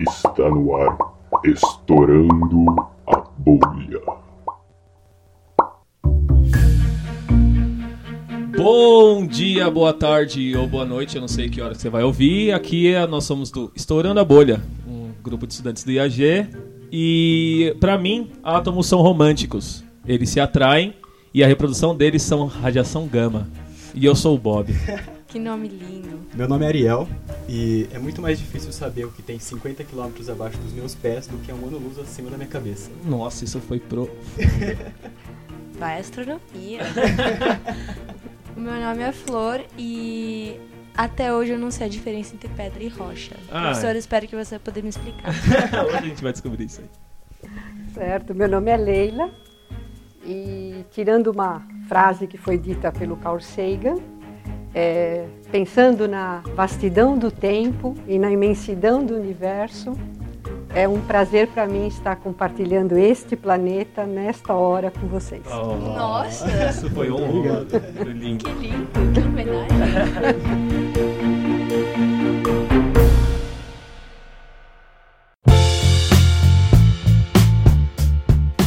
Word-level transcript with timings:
Está 0.00 0.50
no 0.50 0.74
ar, 0.74 0.98
estourando 1.44 2.66
a 3.06 3.16
bolha. 3.38 4.00
Bom 8.56 9.24
dia, 9.24 9.70
boa 9.70 9.92
tarde 9.92 10.56
ou 10.56 10.66
boa 10.66 10.84
noite, 10.84 11.14
eu 11.14 11.20
não 11.20 11.28
sei 11.28 11.48
que 11.48 11.60
hora 11.60 11.74
você 11.74 11.88
vai 11.88 12.02
ouvir. 12.02 12.52
Aqui 12.52 12.92
é, 12.92 13.06
nós 13.06 13.22
somos 13.22 13.52
do 13.52 13.70
Estourando 13.76 14.18
a 14.18 14.24
Bolha, 14.24 14.60
um 14.84 15.10
grupo 15.22 15.46
de 15.46 15.52
estudantes 15.52 15.84
do 15.84 15.92
IAG. 15.92 16.48
E 16.90 17.76
para 17.78 17.96
mim, 17.96 18.32
átomos 18.42 18.86
são 18.86 19.00
românticos. 19.00 19.84
Eles 20.04 20.28
se 20.30 20.40
atraem 20.40 20.94
e 21.32 21.44
a 21.44 21.46
reprodução 21.46 21.94
deles 21.94 22.22
são 22.22 22.46
radiação 22.46 23.06
gama. 23.06 23.48
E 23.94 24.04
eu 24.04 24.16
sou 24.16 24.34
o 24.34 24.38
Bob. 24.38 24.74
Que 25.34 25.40
nome 25.40 25.66
lindo. 25.66 26.20
Meu 26.32 26.46
nome 26.46 26.64
é 26.64 26.68
Ariel 26.68 27.08
e 27.48 27.88
é 27.92 27.98
muito 27.98 28.22
mais 28.22 28.38
difícil 28.38 28.72
saber 28.72 29.04
o 29.04 29.10
que 29.10 29.20
tem 29.20 29.36
50 29.36 29.82
km 29.82 30.30
abaixo 30.30 30.56
dos 30.58 30.72
meus 30.72 30.94
pés 30.94 31.26
do 31.26 31.36
que 31.38 31.52
um 31.52 31.66
ano 31.66 31.76
luz 31.76 31.98
acima 31.98 32.30
da 32.30 32.36
minha 32.36 32.48
cabeça. 32.48 32.88
Nossa, 33.04 33.44
isso 33.44 33.58
foi 33.58 33.80
pro. 33.80 34.08
Vai 35.76 35.98
astronomia. 35.98 36.82
o 38.56 38.60
meu 38.60 38.74
nome 38.74 39.02
é 39.02 39.10
Flor 39.10 39.60
e 39.76 40.56
até 40.96 41.34
hoje 41.34 41.50
eu 41.50 41.58
não 41.58 41.72
sei 41.72 41.88
a 41.88 41.90
diferença 41.90 42.32
entre 42.36 42.48
pedra 42.50 42.84
e 42.84 42.88
rocha. 42.88 43.34
Ah. 43.50 43.62
Professor, 43.62 43.96
espero 43.96 44.28
que 44.28 44.36
você 44.36 44.50
vai 44.50 44.60
poder 44.60 44.82
me 44.84 44.90
explicar. 44.90 45.34
Hoje 45.84 45.96
a 45.96 46.00
gente 46.00 46.22
vai 46.22 46.30
descobrir 46.30 46.66
isso 46.66 46.80
aí. 46.80 47.50
Certo, 47.92 48.36
meu 48.36 48.48
nome 48.48 48.70
é 48.70 48.76
Leila 48.76 49.32
e 50.24 50.84
tirando 50.92 51.26
uma 51.32 51.66
frase 51.88 52.28
que 52.28 52.38
foi 52.38 52.56
dita 52.56 52.92
pelo 52.92 53.16
Carl 53.16 53.40
Sagan, 53.40 53.96
é, 54.74 55.24
pensando 55.52 56.08
na 56.08 56.42
vastidão 56.54 57.16
do 57.16 57.30
tempo 57.30 57.94
e 58.08 58.18
na 58.18 58.30
imensidão 58.30 59.04
do 59.04 59.14
universo, 59.14 59.92
é 60.74 60.88
um 60.88 61.00
prazer 61.00 61.46
para 61.48 61.66
mim 61.66 61.86
estar 61.86 62.16
compartilhando 62.16 62.98
este 62.98 63.36
planeta 63.36 64.04
nesta 64.04 64.54
hora 64.54 64.90
com 64.90 65.06
vocês. 65.06 65.42
Oh, 65.46 65.76
Nossa. 65.76 66.46
Isso 66.68 66.90
foi. 66.90 67.08
Foi 67.08 68.12
lindo. 68.12 68.44
Que 68.44 68.50
lindo, 68.50 68.88
que 69.12 69.20
homenagem. 69.20 69.68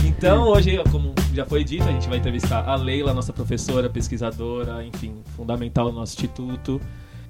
Então, 0.07 0.47
hoje, 0.47 0.81
como 0.91 1.16
já 1.37 1.45
foi 1.45 1.63
dito, 1.63 1.83
a 1.83 1.91
gente 1.91 2.09
vai 2.09 2.17
entrevistar 2.17 2.67
a 2.67 2.75
Leila, 2.75 3.13
nossa 3.13 3.31
professora, 3.31 3.87
pesquisadora, 3.87 4.83
enfim, 4.83 5.21
fundamental 5.35 5.91
no 5.91 5.99
nosso 5.99 6.15
instituto. 6.15 6.81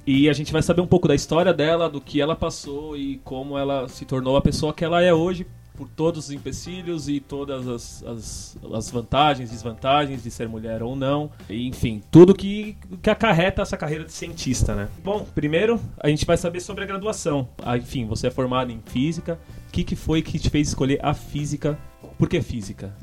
E 0.05 0.29
a 0.29 0.33
gente 0.33 0.53
vai 0.53 0.61
saber 0.61 0.79
um 0.79 0.87
pouco 0.87 1.09
da 1.09 1.13
história 1.13 1.53
dela, 1.53 1.89
do 1.89 1.99
que 1.99 2.21
ela 2.21 2.33
passou 2.33 2.95
e 2.95 3.17
como 3.25 3.57
ela 3.57 3.89
se 3.89 4.05
tornou 4.05 4.37
a 4.37 4.41
pessoa 4.41 4.73
que 4.73 4.85
ela 4.85 5.03
é 5.03 5.13
hoje, 5.13 5.45
por 5.75 5.89
todos 5.89 6.25
os 6.25 6.31
empecilhos 6.31 7.09
e 7.09 7.19
todas 7.19 7.67
as, 7.67 8.03
as, 8.03 8.57
as 8.73 8.89
vantagens 8.89 9.49
e 9.49 9.51
desvantagens 9.51 10.23
de 10.23 10.31
ser 10.31 10.47
mulher 10.47 10.81
ou 10.81 10.95
não. 10.95 11.29
E, 11.49 11.67
enfim, 11.67 12.01
tudo 12.09 12.33
que, 12.33 12.77
que 13.01 13.09
acarreta 13.09 13.61
essa 13.61 13.75
carreira 13.75 14.05
de 14.05 14.13
cientista, 14.13 14.73
né? 14.73 14.87
Bom, 15.03 15.27
primeiro 15.35 15.81
a 15.99 16.07
gente 16.07 16.25
vai 16.25 16.37
saber 16.37 16.61
sobre 16.61 16.85
a 16.85 16.87
graduação. 16.87 17.49
Ah, 17.61 17.77
enfim, 17.77 18.05
você 18.05 18.27
é 18.27 18.31
formado 18.31 18.71
em 18.71 18.81
física. 18.85 19.37
O 19.67 19.71
que, 19.73 19.83
que 19.83 19.97
foi 19.97 20.21
que 20.21 20.39
te 20.39 20.49
fez 20.49 20.69
escolher 20.69 20.99
a 21.03 21.13
física? 21.13 21.77
Por 22.17 22.27
que 22.27 22.41
física? 22.41 22.93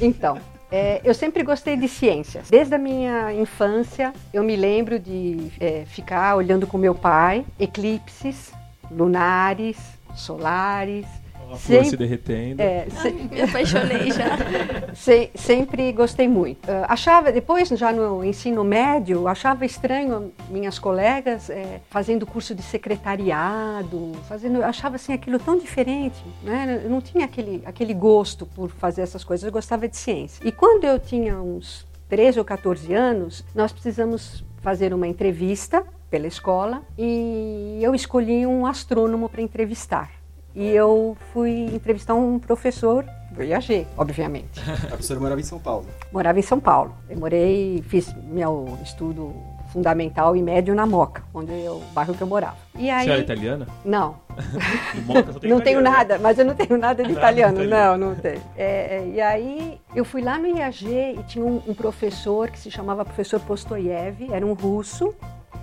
Então, 0.00 0.38
é, 0.70 1.00
eu 1.02 1.14
sempre 1.14 1.42
gostei 1.42 1.76
de 1.76 1.88
ciências. 1.88 2.50
Desde 2.50 2.74
a 2.74 2.78
minha 2.78 3.32
infância, 3.32 4.12
eu 4.32 4.44
me 4.44 4.54
lembro 4.56 4.98
de 4.98 5.50
é, 5.58 5.84
ficar 5.86 6.36
olhando 6.36 6.66
com 6.66 6.76
meu 6.76 6.94
pai 6.94 7.44
eclipses 7.58 8.52
lunares, 8.90 9.76
solares. 10.14 11.06
A 11.52 11.56
flor 11.56 11.84
se 11.84 11.90
Sempre- 11.90 11.96
derretendo. 11.96 12.60
É, 12.62 12.86
se- 12.90 13.10
Me 13.10 13.40
apaixonei 13.42 14.10
já. 14.10 14.36
Se- 14.94 15.30
sempre 15.34 15.92
gostei 15.92 16.26
muito. 16.28 16.68
Ah, 16.70 16.86
achava, 16.88 17.30
depois, 17.30 17.68
já 17.68 17.92
no 17.92 18.24
ensino 18.24 18.64
médio, 18.64 19.28
achava 19.28 19.64
estranho 19.64 20.32
minhas 20.50 20.78
colegas 20.78 21.48
eh, 21.50 21.80
fazendo 21.88 22.26
curso 22.26 22.54
de 22.54 22.62
secretariado, 22.62 24.12
fazendo, 24.28 24.62
achava 24.62 24.96
assim 24.96 25.12
aquilo 25.12 25.38
tão 25.38 25.56
diferente, 25.58 26.16
né? 26.42 26.80
Eu 26.84 26.90
não 26.90 27.00
tinha 27.00 27.24
aquele, 27.24 27.62
aquele 27.64 27.94
gosto 27.94 28.44
por 28.46 28.70
fazer 28.70 29.02
essas 29.02 29.24
coisas, 29.24 29.44
eu 29.44 29.52
gostava 29.52 29.86
de 29.88 29.96
ciência. 29.96 30.46
E 30.46 30.50
quando 30.52 30.84
eu 30.84 30.98
tinha 30.98 31.40
uns 31.40 31.86
13 32.08 32.38
ou 32.38 32.44
14 32.44 32.92
anos, 32.92 33.44
nós 33.54 33.72
precisamos 33.72 34.44
fazer 34.60 34.92
uma 34.92 35.06
entrevista 35.06 35.84
pela 36.10 36.26
escola 36.26 36.82
e 36.96 37.78
eu 37.82 37.94
escolhi 37.94 38.46
um 38.46 38.66
astrônomo 38.66 39.28
para 39.28 39.42
entrevistar. 39.42 40.10
E 40.54 40.68
eu 40.68 41.16
fui 41.32 41.66
entrevistar 41.72 42.14
um 42.14 42.38
professor 42.38 43.04
do 43.30 43.42
IAG, 43.42 43.86
obviamente. 43.96 44.60
A 44.84 44.88
professora 44.88 45.20
morava 45.20 45.40
em 45.40 45.44
São 45.44 45.58
Paulo. 45.58 45.86
Morava 46.12 46.38
em 46.38 46.42
São 46.42 46.58
Paulo. 46.58 46.94
Eu 47.08 47.18
morei, 47.18 47.82
fiz 47.86 48.12
meu 48.24 48.78
estudo 48.82 49.34
fundamental 49.72 50.34
e 50.34 50.42
médio 50.42 50.74
na 50.74 50.86
Moca, 50.86 51.22
onde 51.32 51.52
eu, 51.52 51.74
o 51.74 51.84
bairro 51.92 52.14
que 52.14 52.22
eu 52.22 52.26
morava. 52.26 52.56
E 52.74 52.88
aí, 52.90 53.04
Você 53.04 53.12
era 53.12 53.20
italiana? 53.20 53.66
não, 53.84 54.16
Moca 55.04 55.32
só 55.32 55.38
tem 55.38 55.50
não 55.50 55.60
tenho 55.60 55.80
italiano, 55.80 55.82
né? 55.82 55.90
nada, 55.90 56.18
mas 56.18 56.38
eu 56.38 56.44
não 56.44 56.54
tenho 56.54 56.78
nada 56.78 57.04
de 57.04 57.12
italiano, 57.12 57.62
italiano. 57.62 57.98
não, 57.98 58.08
não 58.08 58.16
tenho. 58.16 58.40
É, 58.56 58.96
é, 58.96 59.10
e 59.14 59.20
aí 59.20 59.78
eu 59.94 60.04
fui 60.06 60.22
lá 60.22 60.38
no 60.38 60.46
IAG 60.46 60.86
e 60.86 61.22
tinha 61.24 61.44
um, 61.44 61.62
um 61.66 61.74
professor 61.74 62.50
que 62.50 62.58
se 62.58 62.70
chamava 62.70 63.04
professor 63.04 63.38
Postoyev, 63.40 64.32
era 64.32 64.44
um 64.44 64.54
russo, 64.54 65.14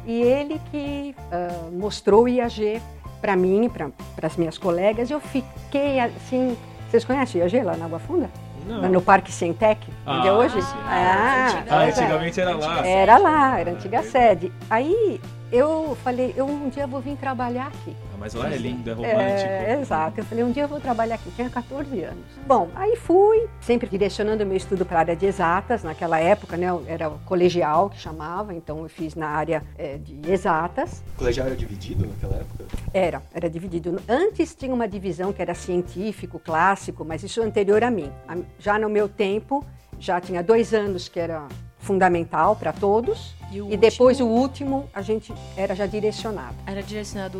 e 0.06 0.22
ele 0.22 0.62
que 0.69 1.16
ah, 1.31 1.69
mostrou 1.72 2.25
o 2.25 2.28
IAG 2.28 2.81
para 3.25 3.36
mim, 3.36 3.68
para 3.69 3.90
as 4.28 4.38
minhas 4.38 4.56
colegas, 4.56 5.09
eu 5.09 5.19
fiquei 5.19 6.00
assim. 6.00 6.56
Vocês 6.88 7.03
conhecem 7.03 7.41
IAG 7.41 7.63
lá 7.63 7.75
na 7.75 7.86
Água 7.86 7.97
Funda? 7.97 8.30
Não. 8.68 8.88
No 8.88 9.02
Parque 9.02 9.31
Cientec, 9.31 9.80
onde 10.06 10.28
é 10.28 10.30
Ah, 10.30 10.34
hoje? 10.34 10.62
sim. 10.62 10.75
Ah, 10.86 11.47
Ah, 11.50 11.63
pois 11.68 11.97
é. 11.97 12.03
antigamente 12.03 12.40
era 12.40 12.56
lá. 12.56 12.86
Era 12.88 13.18
lá, 13.18 13.59
era 13.59 13.72
a 13.72 13.74
antiga 13.74 14.03
sede. 14.03 14.52
Aí 14.69 15.19
eu 15.52 15.97
falei, 16.03 16.36
eu 16.38 16.46
um 16.46 16.69
dia 16.69 16.86
vou 16.86 17.02
vir 17.02 17.16
trabalhar 17.18 17.68
aqui. 17.68 17.96
Mas 18.17 18.33
lá 18.33 18.51
é 18.51 18.57
lindo, 18.57 18.89
é 18.89 18.93
romântico. 18.93 19.49
É, 19.49 19.79
exato. 19.81 20.19
Eu 20.19 20.25
falei, 20.25 20.43
um 20.43 20.51
dia 20.51 20.63
eu 20.63 20.67
vou 20.67 20.79
trabalhar 20.79 21.15
aqui. 21.15 21.29
Tinha 21.31 21.49
14 21.49 22.03
anos. 22.03 22.25
Bom, 22.47 22.69
aí 22.75 22.95
fui, 22.95 23.47
sempre 23.59 23.89
direcionando 23.89 24.43
o 24.43 24.47
meu 24.47 24.57
estudo 24.57 24.85
para 24.85 24.97
a 24.97 24.99
área 24.99 25.15
de 25.15 25.25
exatas. 25.25 25.83
Naquela 25.83 26.19
época, 26.19 26.57
né, 26.57 26.67
era 26.87 27.09
o 27.09 27.19
colegial 27.19 27.89
que 27.89 27.99
chamava, 27.99 28.53
então 28.53 28.79
eu 28.79 28.89
fiz 28.89 29.15
na 29.15 29.27
área 29.27 29.63
eh, 29.77 29.97
de 29.97 30.31
exatas. 30.31 31.03
O 31.15 31.19
colegial 31.19 31.47
era 31.47 31.55
dividido 31.55 32.07
naquela 32.07 32.35
época? 32.35 32.65
Era, 32.93 33.21
era 33.33 33.49
dividido. 33.49 34.01
Antes 34.07 34.55
tinha 34.55 34.73
uma 34.73 34.87
divisão 34.87 35.33
que 35.33 35.41
era 35.41 35.53
científico, 35.53 36.39
clássico, 36.39 37.03
mas 37.03 37.23
isso 37.23 37.41
é 37.41 37.45
anterior 37.45 37.83
a 37.83 37.91
mim. 37.91 38.11
Já 38.59 38.79
no 38.79 38.89
meu 38.89 39.07
tempo, 39.09 39.65
já 39.99 40.19
tinha 40.19 40.41
dois 40.41 40.73
anos 40.73 41.07
que 41.07 41.19
era 41.19 41.47
fundamental 41.79 42.55
para 42.55 42.73
todos. 42.73 43.34
E, 43.55 43.61
o 43.61 43.71
E 43.71 43.77
depois 43.77 44.19
o 44.19 44.25
último 44.25 44.55
último 44.66 44.89
a 44.93 45.01
gente 45.01 45.33
era 45.55 45.75
já 45.75 45.85
direcionado 45.85 46.55
era 46.66 46.81
direcionado 46.81 47.39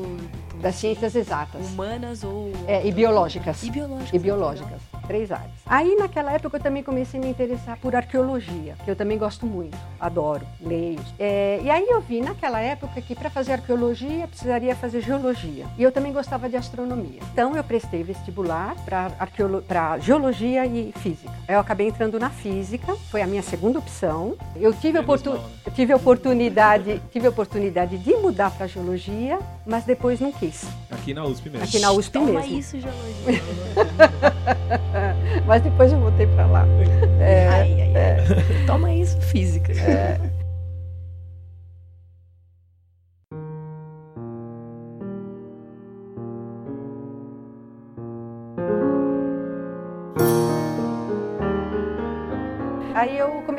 por 0.50 0.60
das 0.60 0.76
ciências 0.76 1.16
exatas 1.16 1.66
humanas 1.68 2.24
ou 2.24 2.52
é, 2.68 2.86
e 2.86 2.92
biológicas. 2.92 3.62
e 3.64 3.70
biológicas. 3.70 4.14
E 4.14 4.20
biológicas, 4.20 4.82
três 5.08 5.32
áreas. 5.32 5.52
Aí 5.66 5.96
naquela 5.96 6.32
época 6.32 6.58
eu 6.58 6.62
também 6.62 6.82
comecei 6.82 7.20
a 7.20 7.24
me 7.24 7.30
interessar 7.30 7.78
por 7.80 7.96
arqueologia, 7.96 8.76
que 8.84 8.90
eu 8.90 8.96
também 8.96 9.18
gosto 9.18 9.46
muito, 9.46 9.78
adoro, 10.00 10.46
leio. 10.62 11.00
É, 11.20 11.60
e 11.62 11.70
aí 11.70 11.86
eu 11.90 12.02
vi 12.02 12.22
naquela 12.22 12.60
época 12.60 13.02
que 13.02 13.14
para 13.14 13.30
fazer 13.30 13.54
arqueologia 13.54 14.28
precisaria 14.28 14.76
fazer 14.76 15.02
geologia. 15.02 15.66
E 15.78 15.84
eu 15.84 15.92
também 15.92 16.14
gostava 16.14 16.50
de 16.50 16.56
astronomia. 16.56 17.20
Então 17.34 17.56
eu 17.56 17.64
prestei 17.64 18.04
vestibular 18.04 18.76
para 18.86 19.98
geologia 20.00 20.66
e 20.66 20.92
física. 20.94 21.34
Eu 21.48 21.60
acabei 21.60 21.88
entrando 21.88 22.20
na 22.20 22.30
física, 22.30 22.96
foi 23.12 23.22
a 23.22 23.28
minha 23.28 23.42
segunda 23.44 23.80
opção. 23.80 24.36
Eu 24.56 24.74
tive, 24.74 24.94
Menos 24.94 25.04
oportu 25.06 25.30
mal, 25.32 25.40
né? 25.40 25.50
eu 25.66 25.72
tive 25.72 25.94
a 25.94 25.96
oportunidade, 26.06 27.02
tive 27.12 27.26
a 27.26 27.30
oportunidade 27.32 27.98
de 27.98 28.14
mudar 28.14 28.52
para 28.52 28.68
geologia, 28.68 29.40
mas 29.66 29.86
depois 29.86 30.20
não 30.20 30.32
quis. 30.32 30.64
Aqui 30.92 31.16
na 31.16 31.26
USP 31.26 31.50
mesmo. 31.50 31.64
Aqui 31.66 31.80
na 31.80 31.92
USP 31.92 32.12
Toma 32.12 32.42
mesmo. 32.42 32.60
isso, 32.60 32.78
geologia. 32.80 33.42
Mas 35.48 35.64
depois 35.64 35.92
eu 35.92 36.00
voltei 36.00 36.28
para 36.28 36.46
lá. 36.46 36.66
É, 37.20 37.48
ai, 37.48 37.82
ai, 37.82 37.94
ai. 37.96 38.66
Toma 38.68 38.94
isso, 38.94 39.20
física. 39.20 39.74
Aí 39.74 40.35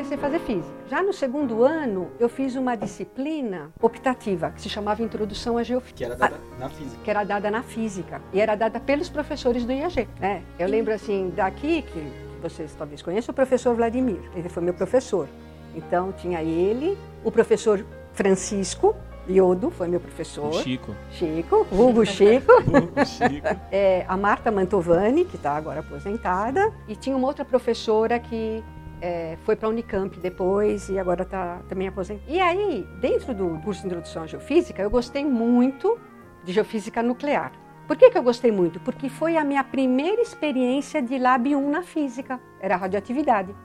comecei 0.07 0.17
a 0.17 0.19
fazer 0.19 0.39
física. 0.39 0.75
Já 0.89 1.03
no 1.03 1.11
segundo 1.11 1.63
ano, 1.63 2.09
eu 2.19 2.29
fiz 2.29 2.55
uma 2.55 2.75
disciplina 2.75 3.71
optativa, 3.81 4.51
que 4.51 4.61
se 4.61 4.69
chamava 4.69 5.03
Introdução 5.03 5.57
à 5.57 5.63
Geofísica. 5.63 5.97
Que 5.97 6.05
era 6.05 6.15
dada 6.15 6.37
na 6.57 6.69
física. 6.69 7.01
que 7.03 7.09
era 7.09 7.23
dada 7.23 7.51
na 7.51 7.63
física 7.63 8.21
e 8.33 8.39
era 8.39 8.55
dada 8.55 8.79
pelos 8.79 9.09
professores 9.09 9.65
do 9.65 9.71
IAG. 9.71 10.07
Né? 10.19 10.43
Eu 10.57 10.67
lembro 10.67 10.93
assim 10.93 11.31
daqui 11.35 11.81
que 11.81 12.11
vocês 12.41 12.73
talvez 12.75 13.01
conheçam 13.01 13.33
o 13.33 13.35
professor 13.35 13.75
Vladimir, 13.75 14.19
ele 14.35 14.47
foi 14.47 14.63
meu 14.63 14.73
professor. 14.73 15.27
Então 15.75 16.13
tinha 16.13 16.41
ele, 16.41 16.97
o 17.23 17.31
professor 17.31 17.85
Francisco 18.13 18.95
Iodo 19.27 19.69
foi 19.69 19.89
meu 19.89 19.99
professor. 19.99 20.47
O 20.47 20.63
Chico. 20.63 20.95
Chico, 21.11 21.67
Hugo 21.69 22.05
Chico. 22.05 22.53
Chico. 23.05 23.47
É, 23.69 24.05
a 24.07 24.15
Marta 24.15 24.49
Mantovani, 24.49 25.25
que 25.25 25.35
está 25.35 25.57
agora 25.57 25.81
aposentada, 25.81 26.73
e 26.87 26.95
tinha 26.95 27.15
uma 27.15 27.27
outra 27.27 27.43
professora 27.43 28.17
que 28.19 28.63
é, 29.01 29.37
foi 29.43 29.55
para 29.55 29.67
a 29.67 29.71
Unicamp 29.71 30.17
depois 30.19 30.89
e 30.89 30.97
agora 30.97 31.23
está 31.23 31.59
também 31.67 31.87
aposentada. 31.87 32.31
E 32.31 32.39
aí, 32.39 32.87
dentro 32.99 33.33
do 33.33 33.59
curso 33.63 33.81
de 33.81 33.87
Introdução 33.87 34.23
à 34.23 34.27
Geofísica, 34.27 34.81
eu 34.81 34.89
gostei 34.89 35.25
muito 35.25 35.97
de 36.43 36.53
Geofísica 36.53 37.03
Nuclear. 37.03 37.51
Por 37.87 37.95
que, 37.95 38.09
que 38.09 38.17
eu 38.17 38.23
gostei 38.23 38.51
muito? 38.51 38.79
Porque 38.81 39.07
foi 39.09 39.37
a 39.37 39.43
minha 39.43 39.63
primeira 39.63 40.21
experiência 40.21 41.01
de 41.01 41.17
Lab 41.17 41.55
1 41.55 41.69
na 41.69 41.81
física, 41.81 42.39
era 42.59 42.75
radioatividade. 42.75 43.55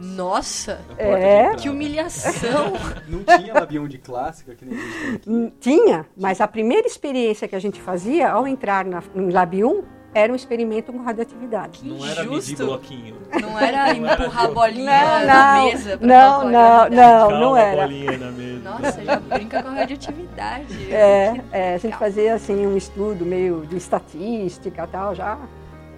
Nossa, 0.00 0.80
É. 0.96 1.54
que 1.56 1.68
humilhação. 1.68 2.72
Não 3.08 3.24
tinha 3.24 3.52
labião 3.54 3.88
de 3.88 3.98
clássica 3.98 4.54
que 4.54 4.64
nem 4.64 5.50
Tinha, 5.60 6.06
mas 6.16 6.40
a 6.40 6.46
primeira 6.46 6.86
experiência 6.86 7.48
que 7.48 7.56
a 7.56 7.58
gente 7.58 7.80
fazia 7.80 8.30
ao 8.30 8.46
entrar 8.46 8.84
na, 8.84 9.02
no 9.14 9.30
Lab 9.32 9.64
1 9.64 9.82
era 10.14 10.32
um 10.32 10.36
experimento 10.36 10.92
com 10.92 10.98
radioatividade. 11.02 11.80
Não 11.84 12.04
era 12.04 12.24
medir 12.24 12.56
bloquinho. 12.56 13.16
Não 13.40 13.58
era 13.58 13.92
Não 13.94 14.12
empurrar 14.12 14.44
a 14.44 14.48
bolinha 14.48 14.84
Não, 15.20 15.26
na 15.26 15.54
não, 15.54 15.64
mesa 15.66 15.98
pra 15.98 16.06
não, 16.06 16.44
não, 16.50 16.88
não, 16.88 17.28
Calma, 17.28 17.38
não 17.40 17.56
era. 17.56 17.82
bolinha 17.82 18.16
na 18.18 18.30
mesa. 18.30 18.60
Nossa, 18.70 19.04
já 19.04 19.16
brinca 19.20 19.62
com 19.62 19.68
a 19.68 19.72
radioatividade. 19.72 20.92
É, 20.92 21.40
é, 21.52 21.74
a 21.74 21.78
gente 21.78 21.96
fazia 21.96 22.34
assim 22.34 22.66
um 22.66 22.76
estudo 22.76 23.24
meio 23.24 23.66
de 23.66 23.76
estatística 23.76 24.82
e 24.84 24.86
tal, 24.86 25.14
já, 25.14 25.38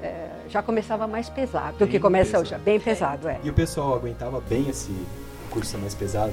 é, 0.03 0.29
já 0.49 0.63
começava 0.63 1.07
mais 1.07 1.29
pesado 1.31 1.79
do 1.79 1.87
que 1.87 1.93
Bem 1.93 2.01
começa 2.01 2.33
pesado. 2.39 2.55
hoje, 2.57 2.65
bem 2.65 2.81
pesado, 2.81 3.29
é. 3.29 3.39
E 3.45 3.49
o 3.51 3.55
pessoal 3.55 3.95
aguentava 3.95 4.41
bem 4.41 4.69
esse 4.69 4.93
curso 5.51 5.79
mais 5.79 5.95
pesado? 5.95 6.33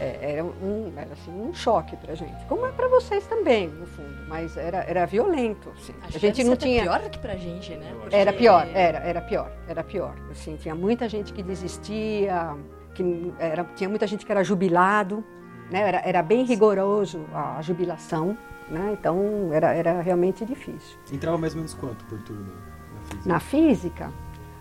É, 0.00 0.32
era 0.34 0.44
um, 0.44 0.92
era 0.96 1.12
assim, 1.12 1.30
um 1.30 1.54
choque 1.54 1.96
pra 1.96 2.14
gente, 2.16 2.44
como 2.46 2.66
é 2.66 2.72
pra 2.72 2.88
vocês 2.88 3.24
também, 3.28 3.68
no 3.68 3.86
fundo, 3.86 4.12
mas 4.28 4.56
era, 4.56 4.78
era 4.78 5.06
violento, 5.06 5.70
assim. 5.76 5.94
Acho 6.02 6.16
a 6.16 6.20
gente 6.20 6.42
não 6.42 6.56
tinha... 6.56 6.82
pior 6.82 7.00
do 7.00 7.10
que 7.10 7.18
pra 7.18 7.36
gente, 7.36 7.74
né? 7.76 7.94
Porque- 8.00 8.16
Era 8.16 8.32
pior, 8.32 8.66
era, 8.74 8.98
era 8.98 9.20
pior, 9.20 9.52
era 9.68 9.84
pior. 9.84 10.14
Assim, 10.32 10.56
tinha 10.56 10.74
muita 10.74 11.08
gente 11.08 11.32
que 11.32 11.42
desistia, 11.44 12.56
que 12.92 13.32
era, 13.38 13.62
tinha 13.76 13.88
muita 13.88 14.06
gente 14.06 14.26
que 14.26 14.32
era 14.32 14.42
jubilado, 14.42 15.22
né? 15.70 15.80
Era, 15.88 16.02
era 16.04 16.22
bem 16.22 16.44
rigoroso 16.44 17.24
a, 17.32 17.62
jubilação, 17.62 18.36
né? 18.68 18.96
Então 18.98 19.50
era, 19.52 19.72
era 19.74 20.00
realmente 20.00 20.44
difícil. 20.44 20.98
Entrava 21.12 21.38
mais 21.38 21.52
ou 21.52 21.58
menos 21.58 21.74
quanto 21.74 22.04
por 22.06 22.20
turno 22.22 22.52
na 22.92 23.00
física? 23.04 23.28
Na 23.28 23.40
física, 23.40 24.12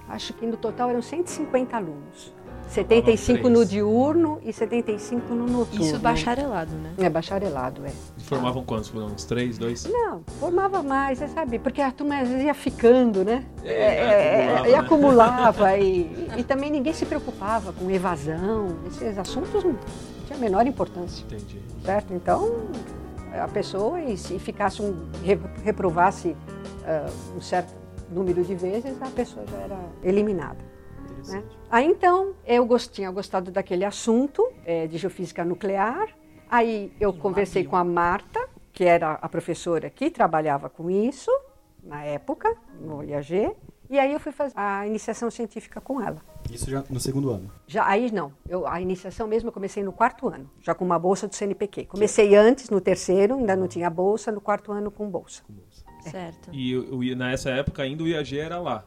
acho 0.09 0.33
que 0.33 0.45
no 0.45 0.57
total 0.57 0.89
eram 0.91 1.01
150 1.01 1.75
alunos. 1.75 2.33
75 2.69 3.39
três. 3.41 3.53
no 3.53 3.65
diurno 3.65 4.39
e 4.43 4.51
75 4.51 5.33
no 5.33 5.45
noturno. 5.45 5.85
Isso 5.85 5.99
bacharelado, 5.99 6.71
né? 6.75 6.93
É 6.97 7.09
bacharelado, 7.09 7.85
é. 7.85 7.91
Formavam 8.23 8.63
quantos? 8.63 8.89
Foram 8.89 9.07
uns 9.07 9.25
três, 9.25 9.57
dois? 9.57 9.85
Não, 9.85 10.23
formava 10.39 10.81
mais, 10.81 11.19
você 11.19 11.27
sabe? 11.27 11.59
Porque 11.59 11.81
a 11.81 11.91
turma 11.91 12.19
às 12.19 12.27
vezes 12.27 12.43
ia 12.45 12.53
ficando, 12.53 13.23
né? 13.23 13.45
É, 13.63 14.55
acumulava, 14.55 14.67
e 14.67 14.71
né? 14.71 14.77
acumulava. 14.77 15.77
e, 15.79 16.27
e 16.37 16.43
também 16.43 16.71
ninguém 16.71 16.93
se 16.93 17.05
preocupava 17.05 17.73
com 17.73 17.89
evasão. 17.91 18.77
Esses 18.87 19.17
assuntos 19.17 19.63
não 19.63 19.77
tinham 20.25 20.37
a 20.37 20.41
menor 20.41 20.65
importância, 20.65 21.23
Entendi. 21.25 21.59
certo? 21.85 22.13
Então, 22.13 22.63
a 23.33 23.47
pessoa, 23.47 24.01
e 24.01 24.17
se 24.17 24.39
ficasse 24.39 24.81
um, 24.81 24.95
re- 25.23 25.39
reprovasse 25.63 26.35
ah, 26.85 27.09
um 27.35 27.41
certo 27.41 27.73
número 28.11 28.43
de 28.43 28.55
vezes, 28.55 28.99
a 29.01 29.07
pessoa 29.07 29.45
já 29.49 29.57
era 29.57 29.79
eliminada. 30.03 30.57
Interessante. 31.13 31.57
Aí 31.69 31.85
então 31.85 32.33
eu 32.45 32.65
gost- 32.65 32.91
tinha 32.91 33.09
gostado 33.11 33.51
daquele 33.51 33.85
assunto 33.85 34.47
eh, 34.65 34.87
de 34.87 34.97
geofísica 34.97 35.43
nuclear. 35.45 36.09
Aí 36.49 36.91
eu 36.99 37.13
conversei 37.13 37.63
com 37.63 37.75
a 37.75 37.83
Marta, 37.83 38.39
que 38.71 38.83
era 38.83 39.13
a 39.13 39.29
professora 39.29 39.89
que 39.89 40.09
trabalhava 40.11 40.69
com 40.69 40.89
isso 40.89 41.31
na 41.83 42.03
época, 42.03 42.55
no 42.79 43.03
IAG. 43.03 43.51
E 43.89 43.99
aí 43.99 44.11
eu 44.13 44.19
fui 44.19 44.31
fazer 44.31 44.53
a 44.55 44.87
iniciação 44.87 45.29
científica 45.29 45.79
com 45.81 46.01
ela. 46.01 46.17
Isso 46.51 46.69
já 46.69 46.83
no 46.89 46.99
segundo 46.99 47.29
ano. 47.29 47.51
Já, 47.67 47.85
aí 47.87 48.11
não, 48.11 48.33
eu, 48.47 48.65
a 48.67 48.79
iniciação 48.81 49.27
mesmo 49.27 49.49
eu 49.49 49.53
comecei 49.53 49.83
no 49.83 49.91
quarto 49.91 50.27
ano, 50.27 50.49
já 50.61 50.73
com 50.73 50.83
uma 50.85 50.97
bolsa 50.97 51.27
do 51.27 51.35
CNPq. 51.35 51.85
Comecei 51.85 52.35
antes, 52.35 52.69
no 52.69 52.81
terceiro, 52.81 53.35
ainda 53.35 53.55
não 53.55 53.67
tinha 53.67 53.89
bolsa, 53.89 54.31
no 54.31 54.41
quarto 54.41 54.71
ano 54.71 54.89
com 54.89 55.07
bolsa. 55.09 55.43
com 55.45 55.53
bolsa. 55.53 55.83
Certo. 56.09 56.49
E 56.51 56.75
o- 56.75 56.97
o- 56.97 57.15
nessa 57.15 57.49
época 57.51 57.81
ainda 57.83 58.03
o 58.03 58.07
IAG 58.07 58.37
era 58.39 58.59
lá. 58.59 58.83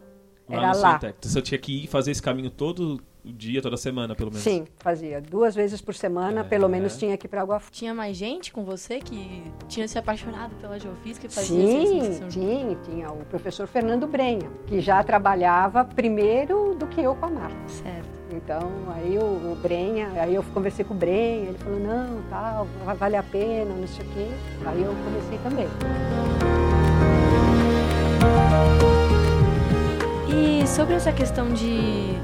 Era 0.49 0.73
no 0.73 0.81
lá. 0.81 0.97
Então 0.97 1.13
você 1.23 1.43
tinha 1.43 1.59
que 1.59 1.85
ir 1.85 1.87
fazer 1.87 2.11
esse 2.13 2.23
caminho 2.23 2.51
todo 2.51 3.01
dia, 3.25 3.61
toda 3.61 3.77
semana, 3.77 4.15
pelo 4.15 4.31
menos. 4.31 4.45
Sim, 4.45 4.65
fazia 4.79 5.21
duas 5.21 5.53
vezes 5.55 5.81
por 5.81 5.93
semana, 5.95 6.43
É. 6.43 6.45
pelo 6.45 6.69
menos 6.69 6.97
tinha 6.97 7.17
que 7.17 7.27
ir 7.27 7.29
para 7.29 7.41
Água 7.43 7.59
Fria. 7.59 7.73
Tinha 7.73 7.95
mais 7.95 8.17
gente 8.17 8.53
com 8.53 8.65
você 8.65 9.01
que 9.01 9.43
tinha 9.67 9.89
se 9.89 9.99
apaixonado 9.99 10.55
pela 10.61 10.79
geofísica 10.79 11.27
e 11.27 11.31
fazia 11.31 11.67
Sim, 11.67 12.31
sim, 12.31 12.77
tinha 12.85 13.11
o 13.11 13.25
professor 13.25 13.67
Fernando 13.67 14.07
Brenha, 14.07 14.49
que 14.69 14.81
já 14.81 15.03
trabalhava 15.03 15.85
primeiro 15.85 16.77
do 16.79 16.87
que 16.87 17.01
eu 17.01 17.17
com 17.17 17.27
a 17.27 17.31
Marta. 17.31 17.57
Certo. 17.69 18.17
Então, 18.31 18.71
aí 18.95 19.19
o, 19.19 19.23
o 19.53 19.59
Brenha, 19.61 20.09
aí 20.21 20.35
eu 20.35 20.43
conversei 20.55 20.85
com 20.85 20.95
o 20.95 20.97
Brenha, 20.97 21.49
ele 21.49 21.59
falou, 21.59 21.81
não, 21.81 22.23
tal, 22.31 22.67
va- 22.85 22.95
vale 22.95 23.17
a 23.17 23.23
pena, 23.25 23.75
não 23.75 23.87
sei 23.89 24.05
o 24.07 24.09
quê. 24.11 24.27
Aí 24.67 24.83
eu 24.83 24.95
comecei 25.05 25.39
também. 25.39 25.67
E 30.37 30.67
sobre 30.67 30.95
essa 30.95 31.13
questão 31.13 31.55
de 31.55 32.15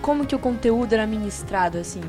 como 0.00 0.24
que 0.24 0.34
o 0.34 0.38
conteúdo 0.38 0.92
era 0.92 1.06
ministrado, 1.08 1.76
assim, 1.76 2.02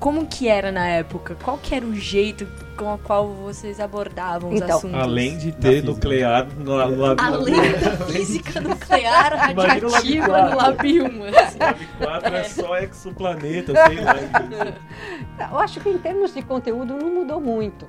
como 0.00 0.26
que 0.26 0.48
era 0.48 0.72
na 0.72 0.86
época? 0.86 1.36
Qual 1.42 1.58
que 1.58 1.74
era 1.74 1.84
o 1.84 1.94
jeito 1.94 2.46
com 2.74 2.94
o 2.94 2.98
qual 2.98 3.28
vocês 3.28 3.78
abordavam 3.80 4.50
os 4.50 4.62
Então, 4.62 4.78
assuntos? 4.78 4.98
Além 4.98 5.36
de 5.36 5.52
ter 5.52 5.82
nuclear 5.82 6.46
no, 6.56 6.90
no, 6.90 7.14
no, 7.14 7.22
Além 7.22 7.54
da 7.72 8.06
física 8.06 8.60
nuclear 8.60 9.50
o 9.52 9.90
Lab 9.90 10.50
no 10.50 10.56
Lab 10.56 11.02
1, 11.02 11.24
assim. 11.24 11.58
Lab 11.58 11.88
4 11.98 12.34
é 12.34 12.44
só 12.44 12.78
exoplaneta, 12.78 13.72
sei 13.86 14.00
lá. 14.00 15.50
Eu 15.50 15.58
acho 15.58 15.80
que 15.80 15.90
em 15.90 15.98
termos 15.98 16.32
de 16.32 16.40
conteúdo 16.40 16.94
não 16.94 17.10
mudou 17.10 17.40
muito. 17.40 17.86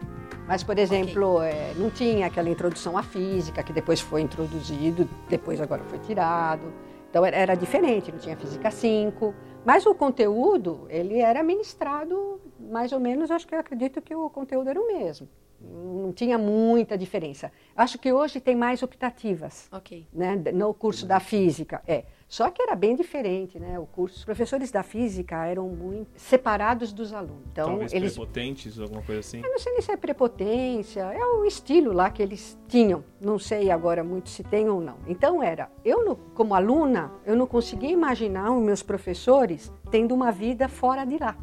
Mas, 0.47 0.63
por 0.63 0.79
exemplo, 0.79 1.41
eh, 1.41 1.73
não 1.75 1.89
tinha 1.89 2.27
aquela 2.27 2.49
introdução 2.49 2.97
à 2.97 3.03
física, 3.03 3.61
que 3.61 3.73
depois 3.73 3.99
foi 3.99 4.21
introduzido, 4.21 5.07
depois 5.29 5.59
agora 5.59 5.83
foi 5.83 5.99
tirado. 5.99 6.73
Então 7.09 7.25
era, 7.25 7.35
era 7.35 7.55
diferente, 7.55 8.11
não 8.11 8.19
tinha 8.19 8.37
física 8.37 8.71
5. 8.71 9.33
Mas 9.65 9.85
o 9.85 9.93
conteúdo, 9.93 10.87
ele 10.89 11.19
era 11.19 11.43
ministrado 11.43 12.39
mais 12.59 12.91
ou 12.93 12.99
menos, 12.99 13.29
acho 13.29 13.45
que 13.45 13.53
eu 13.53 13.59
acredito 13.59 14.01
que 14.01 14.15
o 14.15 14.29
conteúdo 14.29 14.69
era 14.69 14.79
o 14.79 14.87
mesmo. 14.87 15.27
Não 15.59 16.13
tinha 16.13 16.37
muita 16.37 16.97
diferença. 16.97 17.51
Acho 17.75 17.97
que 17.97 18.13
hoje 18.13 18.39
tem 18.39 18.55
mais 18.55 18.81
optativas 18.83 19.67
Ok. 19.71 20.07
né, 20.13 20.35
no 20.53 20.73
curso 20.73 21.05
da 21.05 21.19
física. 21.19 21.81
É. 21.85 22.05
Só 22.27 22.49
que 22.49 22.61
era 22.61 22.75
bem 22.75 22.93
diferente, 22.95 23.57
né? 23.57 23.79
O 23.79 23.85
curso. 23.85 24.17
Os 24.17 24.25
professores 24.25 24.69
da 24.69 24.83
física 24.83 25.45
eram 25.45 25.69
muito 25.69 26.09
separados 26.17 26.91
dos 26.91 27.13
alunos. 27.13 27.43
Então, 27.51 27.67
Talvez 27.69 27.93
eles. 27.93 28.13
prepotentes, 28.13 28.77
alguma 28.79 29.01
coisa 29.01 29.21
assim. 29.21 29.41
Eu 29.41 29.49
não 29.49 29.57
sei 29.59 29.71
nem 29.73 29.81
se 29.81 29.91
é 29.91 29.95
prepotência, 29.97 31.01
é 31.01 31.25
o 31.25 31.45
estilo 31.45 31.93
lá 31.93 32.09
que 32.09 32.21
eles 32.21 32.57
tinham. 32.67 33.01
Não 33.21 33.39
sei 33.39 33.71
agora 33.71 34.03
muito 34.03 34.29
se 34.29 34.43
tem 34.43 34.67
ou 34.69 34.81
não. 34.81 34.97
Então 35.07 35.41
era, 35.41 35.71
eu 35.85 36.03
no- 36.05 36.15
como 36.35 36.53
aluna, 36.53 37.11
eu 37.25 37.35
não 37.35 37.47
conseguia 37.47 37.91
imaginar 37.91 38.51
os 38.51 38.61
meus 38.61 38.83
professores 38.83 39.71
tendo 39.89 40.13
uma 40.13 40.31
vida 40.31 40.67
fora 40.67 41.05
de 41.05 41.17
lá. 41.17 41.35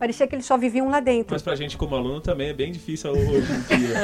Parecia 0.00 0.26
que 0.26 0.34
eles 0.34 0.46
só 0.46 0.56
viviam 0.56 0.88
lá 0.88 0.98
dentro. 0.98 1.34
Mas 1.34 1.42
pra 1.42 1.54
gente 1.54 1.76
como 1.76 1.94
aluno 1.94 2.22
também 2.22 2.48
é 2.48 2.54
bem 2.54 2.72
difícil 2.72 3.10
hoje 3.10 3.52
em 3.52 3.76
dia. 3.76 3.94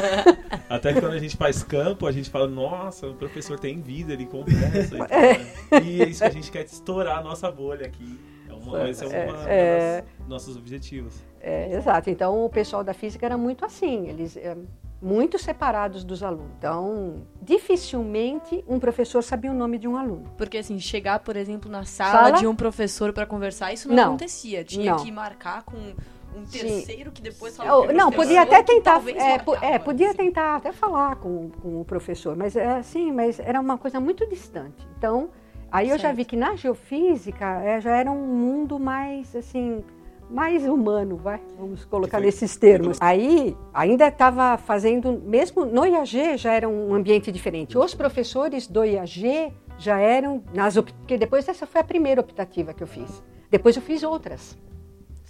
Até 0.69 0.93
que 0.93 1.00
quando 1.00 1.15
a 1.15 1.19
gente 1.19 1.38
faz 1.38 1.62
campo, 1.62 2.07
a 2.07 2.12
gente 2.12 2.29
fala, 2.29 2.47
nossa, 2.47 3.07
o 3.07 3.15
professor 3.15 3.59
tem 3.59 3.81
vida, 3.81 4.12
ele 4.12 4.26
conversa. 4.26 4.95
E, 4.95 4.99
né? 4.99 5.83
e 5.83 6.03
é 6.03 6.07
isso 6.07 6.21
que 6.21 6.26
a 6.26 6.31
gente 6.31 6.53
quer 6.53 6.67
estourar 6.67 7.21
a 7.21 7.23
nossa 7.23 7.50
bolha 7.50 7.87
aqui. 7.87 8.21
É 8.47 8.53
uma, 8.53 8.91
esse 8.91 9.05
é 9.05 9.07
uma, 9.07 9.49
É, 9.49 10.05
uma 10.05 10.19
das 10.19 10.29
nossos 10.29 10.57
objetivos. 10.59 11.15
É, 11.41 11.75
exato. 11.75 12.11
Então, 12.11 12.45
o 12.45 12.50
pessoal 12.50 12.85
da 12.85 12.93
física 12.93 13.25
era 13.25 13.38
muito 13.38 13.65
assim, 13.65 14.07
eles 14.07 14.37
é, 14.37 14.55
muito 15.00 15.38
separados 15.38 16.03
dos 16.05 16.23
alunos. 16.23 16.50
Então, 16.59 17.23
dificilmente 17.41 18.65
um 18.67 18.79
professor 18.79 19.23
sabia 19.23 19.50
o 19.50 19.55
nome 19.55 19.79
de 19.79 19.87
um 19.87 19.97
aluno. 19.97 20.31
Porque 20.37 20.59
assim, 20.59 20.79
chegar, 20.79 21.19
por 21.21 21.37
exemplo, 21.37 21.71
na 21.71 21.85
sala, 21.85 22.11
Sala? 22.26 22.38
de 22.38 22.47
um 22.47 22.55
professor 22.57 23.12
pra 23.12 23.26
conversar, 23.26 23.73
isso 23.73 23.88
não, 23.88 23.95
Não. 23.97 24.05
acontecia. 24.09 24.65
Tinha 24.65 24.93
Não. 24.93 25.05
que 25.05 25.11
marcar 25.12 25.62
com 25.65 25.76
um 25.76 26.47
Sim. 26.47 26.59
terceiro 26.59 27.12
que 27.12 27.23
depois 27.23 27.57
falava 27.57 27.93
Não, 27.93 28.11
podia 28.11 28.43
até 28.43 28.62
tentar, 28.62 29.03
é, 29.09 29.38
po- 29.38 29.55
é, 29.55 29.61
marcava, 29.61 29.85
podia 29.85 30.09
assim. 30.09 30.17
tentar 30.17 30.57
até 30.57 30.73
falar 30.73 31.17
com, 31.17 31.50
com 31.62 31.81
o 31.81 31.85
professor, 31.85 32.37
mas 32.37 32.57
é 32.57 32.67
assim, 32.76 33.11
mas 33.12 33.38
era 33.38 33.61
uma 33.61 33.79
coisa 33.79 33.99
muito 34.00 34.26
distante. 34.29 34.87
Então, 34.99 35.31
aí 35.71 35.88
eu 35.88 35.97
já 35.97 36.05
Certo. 36.09 36.17
vi 36.17 36.25
que 36.25 36.37
na 36.37 36.55
geofísica 36.57 37.45
é, 37.62 37.81
já 37.81 37.97
era 37.97 38.11
um 38.11 38.26
mundo 38.26 38.79
mais 38.79 39.35
assim, 39.35 39.83
mais 40.30 40.64
humano, 40.64 41.16
vai, 41.16 41.40
vamos 41.59 41.85
colocar 41.85 42.21
nesses 42.21 42.56
termos. 42.56 42.99
Aí 43.00 43.56
ainda 43.73 44.09
estava 44.09 44.56
fazendo, 44.59 45.12
mesmo 45.25 45.64
no 45.64 45.87
IAG 45.87 46.37
já 46.37 46.52
era 46.52 46.68
um 46.68 46.95
ambiente 46.95 47.30
diferente. 47.30 47.78
Os 47.78 47.95
professores 47.95 48.66
do 48.66 48.85
IAG 48.85 49.52
já 49.78 49.99
eram 49.99 50.42
nas 50.52 50.75
porque 50.75 51.16
depois 51.16 51.49
essa 51.49 51.66
foi 51.66 51.80
a 51.80 51.85
primeira 51.85 52.21
optativa 52.21 52.75
que 52.75 52.83
eu 52.83 52.87
fiz. 52.87 53.23
Depois 53.50 53.76
eu 53.76 53.83
fiz 53.83 54.02
outras 54.02 54.56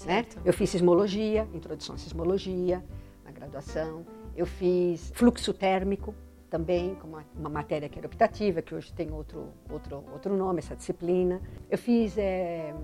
né? 0.05 0.23
Certo. 0.25 0.39
Eu 0.45 0.53
fiz 0.53 0.69
sismologia, 0.71 1.49
introdução 1.55 1.95
à 1.95 1.99
sismologia, 1.99 2.85
na 3.25 3.31
graduação. 3.31 4.05
Eu 4.37 4.45
fiz 4.45 5.11
fluxo 5.15 5.55
térmico 5.55 6.15
também, 6.51 6.95
com 6.97 7.09
uma, 7.09 7.25
uma 7.35 7.49
matéria 7.49 7.89
que 7.89 7.99
era 7.99 8.07
optativa, 8.07 8.61
que 8.61 8.75
hoje 8.75 8.93
tem 8.93 9.11
outro, 9.11 9.49
outro, 9.71 10.05
outro 10.13 10.37
nome, 10.37 10.59
essa 10.59 10.77
disciplina. 10.77 11.41
Eu 11.71 11.79
fiz 11.79 12.19
é, 12.19 12.75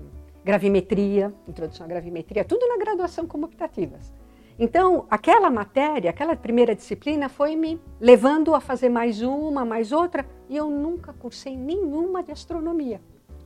gravimetria, 0.43 1.33
introdução 1.47 1.85
à 1.85 1.89
gravimetria, 1.89 2.43
tudo 2.43 2.67
na 2.67 2.77
graduação 2.77 3.25
como 3.25 3.45
optativas. 3.45 4.13
Então, 4.57 5.07
aquela 5.09 5.49
matéria, 5.49 6.09
aquela 6.09 6.35
primeira 6.35 6.75
disciplina 6.75 7.27
foi 7.27 7.55
me 7.55 7.81
levando 7.99 8.53
a 8.53 8.59
fazer 8.59 8.89
mais 8.89 9.21
uma, 9.21 9.65
mais 9.65 9.91
outra, 9.91 10.25
e 10.47 10.55
eu 10.55 10.69
nunca 10.69 11.11
cursei 11.13 11.57
nenhuma 11.57 12.21
de 12.21 12.31
astronomia. 12.31 13.01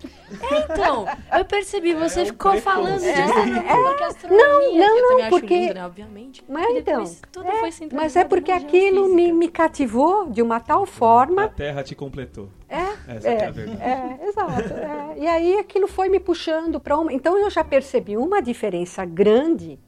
É, 0.06 0.74
então, 0.74 1.06
eu 1.38 1.46
percebi, 1.46 1.94
você 1.94 2.20
É 2.20 2.24
um 2.24 2.26
ficou 2.28 2.58
falando 2.62 3.00
disso, 3.00 3.10
é, 3.10 4.30
Não, 4.30 4.60
que 4.60 4.78
eu 4.78 4.96
não, 4.96 5.08
também 5.10 5.22
acho 5.26 5.30
porque- 5.30 5.60
lindo, 5.60 5.74
né, 5.74 5.86
obviamente. 5.86 6.44
Mas 6.48 6.76
então, 6.78 7.04
tudo 7.32 7.48
é, 7.48 7.60
foi 7.60 7.90
mas 7.94 8.16
é 8.16 8.24
porque 8.26 8.52
aquilo 8.52 9.14
me, 9.14 9.32
me 9.32 9.48
cativou 9.48 10.30
de 10.30 10.42
uma 10.42 10.60
tal 10.60 10.86
forma. 10.86 11.46
A 11.46 11.48
Terra 11.50 11.84
te 11.84 11.96
completou. 11.96 12.50
É, 12.70 12.82
Essa 13.16 13.30
é 13.30 13.46
a 13.48 13.52
verdade. 13.52 13.82
É, 13.82 14.28
exato. 14.28 14.74
é. 14.74 15.20
E 15.20 15.28
aí 15.28 15.60
aquilo 15.60 15.88
foi 15.88 16.10
me 16.10 16.20
puxando 16.20 16.80
para 16.80 16.98
uma. 16.98 17.12
Então 17.14 17.38
eu 17.38 17.50
já 17.50 17.64
percebi 17.64 18.18
uma 18.18 18.42
diferença 18.42 19.06
grande 19.06 19.80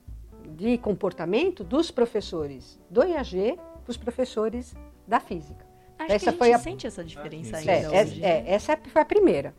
de 0.55 0.77
comportamento 0.77 1.63
dos 1.63 1.91
professores 1.91 2.79
do 2.89 3.03
IAG 3.03 3.55
para 3.83 3.91
os 3.91 3.97
professores 3.97 4.73
da 5.07 5.19
física. 5.19 5.67
Acho 5.97 6.13
essa 6.13 6.19
que 6.19 6.29
a 6.29 6.31
gente 6.31 6.37
foi 6.39 6.53
a- 6.53 6.59
sente 6.59 6.87
essa 6.87 7.03
diferença 7.03 7.57
sim, 7.57 7.69
ainda 7.69 7.71
É, 7.93 7.99
é, 7.99 8.03
hoje. 8.03 8.23
é, 8.23 8.43
essa 8.47 8.77
foi 8.91 9.01
a 9.01 9.05
primeira. 9.05 9.53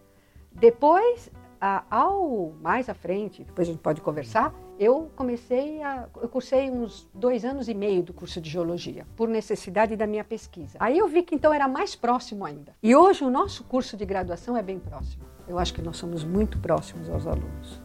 Depois, 0.52 1.30
a- 1.60 1.84
ao 1.90 2.52
mais 2.62 2.88
à 2.88 2.94
frente, 2.94 3.44
depois 3.44 3.68
a 3.68 3.72
gente 3.72 3.80
pode 3.80 4.00
conversar, 4.00 4.54
eu 4.78 5.10
comecei 5.14 5.82
a. 5.82 6.06
Eu 6.22 6.28
cursei 6.28 6.70
uns 6.70 7.08
dois 7.14 7.44
anos 7.44 7.68
e 7.68 7.74
meio 7.74 8.02
do 8.02 8.12
curso 8.14 8.40
de 8.40 8.48
geologia, 8.48 9.06
por 9.16 9.28
necessidade 9.28 9.94
da 9.96 10.06
minha 10.06 10.24
pesquisa. 10.24 10.78
Aí 10.80 10.96
eu 10.98 11.06
vi 11.06 11.22
que 11.22 11.34
então 11.34 11.52
era 11.52 11.68
mais 11.68 11.94
próximo 11.94 12.44
ainda. 12.46 12.72
E 12.82 12.96
hoje 12.96 13.22
o 13.24 13.30
nosso 13.30 13.64
curso 13.64 13.96
de 13.96 14.04
graduação 14.06 14.56
é 14.56 14.62
bem 14.62 14.78
próximo. 14.78 15.22
Eu 15.46 15.58
acho 15.58 15.74
que 15.74 15.82
nós 15.82 15.96
somos 15.96 16.24
muito 16.24 16.58
próximos 16.58 17.08
aos 17.10 17.26
alunos. 17.26 17.82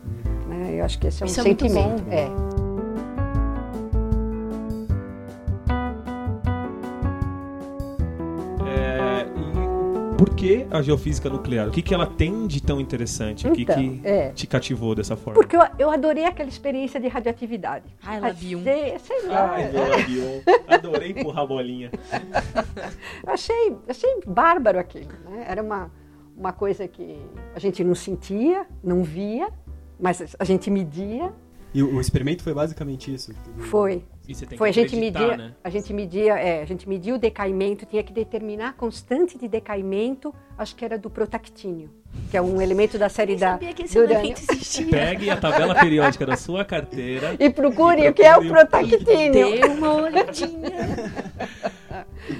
né? 0.47 0.75
Eu 0.79 0.85
acho 0.85 0.99
que 0.99 1.07
esse 1.07 1.23
é 1.23 1.25
um 1.25 1.27
Isso 1.27 1.39
é 1.39 1.43
sentimento. 1.43 2.03
É, 2.11 2.27
por 10.17 10.29
que 10.33 10.65
a 10.71 10.81
geofísica 10.81 11.29
nuclear? 11.29 11.67
O 11.67 11.71
que, 11.71 11.81
que 11.81 11.93
ela 11.93 12.05
tem 12.05 12.47
de 12.47 12.61
tão 12.61 12.79
interessante? 12.79 13.47
o 13.47 13.51
que, 13.51 13.63
Então, 13.63 13.75
que 13.75 14.01
é. 14.03 14.29
te 14.31 14.47
cativou 14.47 14.95
dessa 14.95 15.15
forma? 15.15 15.39
Porque 15.39 15.55
eu, 15.55 15.61
eu 15.77 15.91
adorei 15.91 16.25
aquela 16.25 16.49
experiência 16.49 16.99
de 16.99 17.07
radioatividade. 17.07 17.85
Ai, 18.01 18.17
ela 18.17 18.31
viu. 18.31 18.59
Achei, 18.59 18.99
sei 18.99 19.27
lá, 19.27 19.53
Ai, 19.53 19.71
meu. 20.07 20.43
Adorei 20.67 21.11
empurrar 21.11 21.43
a 21.43 21.47
bolinha. 21.47 21.91
achei, 23.27 23.75
achei 23.87 24.21
bárbaro 24.25 24.79
aquilo. 24.79 25.11
Né? 25.25 25.45
Era 25.47 25.61
uma, 25.61 25.91
uma 26.35 26.53
coisa 26.53 26.87
que 26.87 27.17
a 27.53 27.59
gente 27.59 27.83
não 27.83 27.95
sentia, 27.95 28.65
não 28.83 29.03
via, 29.03 29.49
mas 29.99 30.35
a 30.39 30.43
gente 30.43 30.69
media. 30.69 31.33
E 31.73 31.83
o 31.83 31.99
experimento 31.99 32.41
foi 32.41 32.53
basicamente 32.53 33.13
isso. 33.13 33.33
Foi. 33.57 34.03
E 34.27 34.33
você 34.33 34.45
tem 34.45 34.57
Foi 34.57 34.69
a 34.69 34.73
gente 34.73 34.95
media, 34.95 35.37
né? 35.37 35.51
a 35.63 35.69
gente 35.69 35.93
media, 35.93 36.33
é, 36.39 36.61
a 36.61 36.65
gente 36.65 36.87
media 36.89 37.13
o 37.13 37.17
decaimento, 37.19 37.85
tinha 37.85 38.01
que 38.01 38.11
determinar 38.11 38.69
a 38.69 38.73
constante 38.73 39.37
de 39.37 39.47
decaimento, 39.47 40.33
acho 40.57 40.75
que 40.75 40.83
era 40.83 40.97
do 40.97 41.09
protactínio, 41.09 41.91
que 42.31 42.37
é 42.37 42.41
um 42.41 42.59
elemento 42.61 42.97
da 42.97 43.07
série 43.07 43.35
da 43.35 43.51
sabia 43.51 43.73
que 43.73 43.83
esse 43.83 43.97
elemento 43.97 44.41
existia. 44.49 44.87
Pegue 44.87 45.29
a 45.29 45.37
tabela 45.37 45.75
periódica 45.75 46.25
da 46.25 46.35
sua 46.35 46.65
carteira. 46.65 47.35
E 47.39 47.49
procure 47.49 48.01
E 48.03 48.09
o 48.09 48.13
que 48.13 48.23
é 48.23 48.35
o 48.35 48.41
procure 48.41 48.49
protactínio. 48.67 49.31
Dê 49.31 49.65
uma 49.67 49.93
olhadinha. 49.93 51.13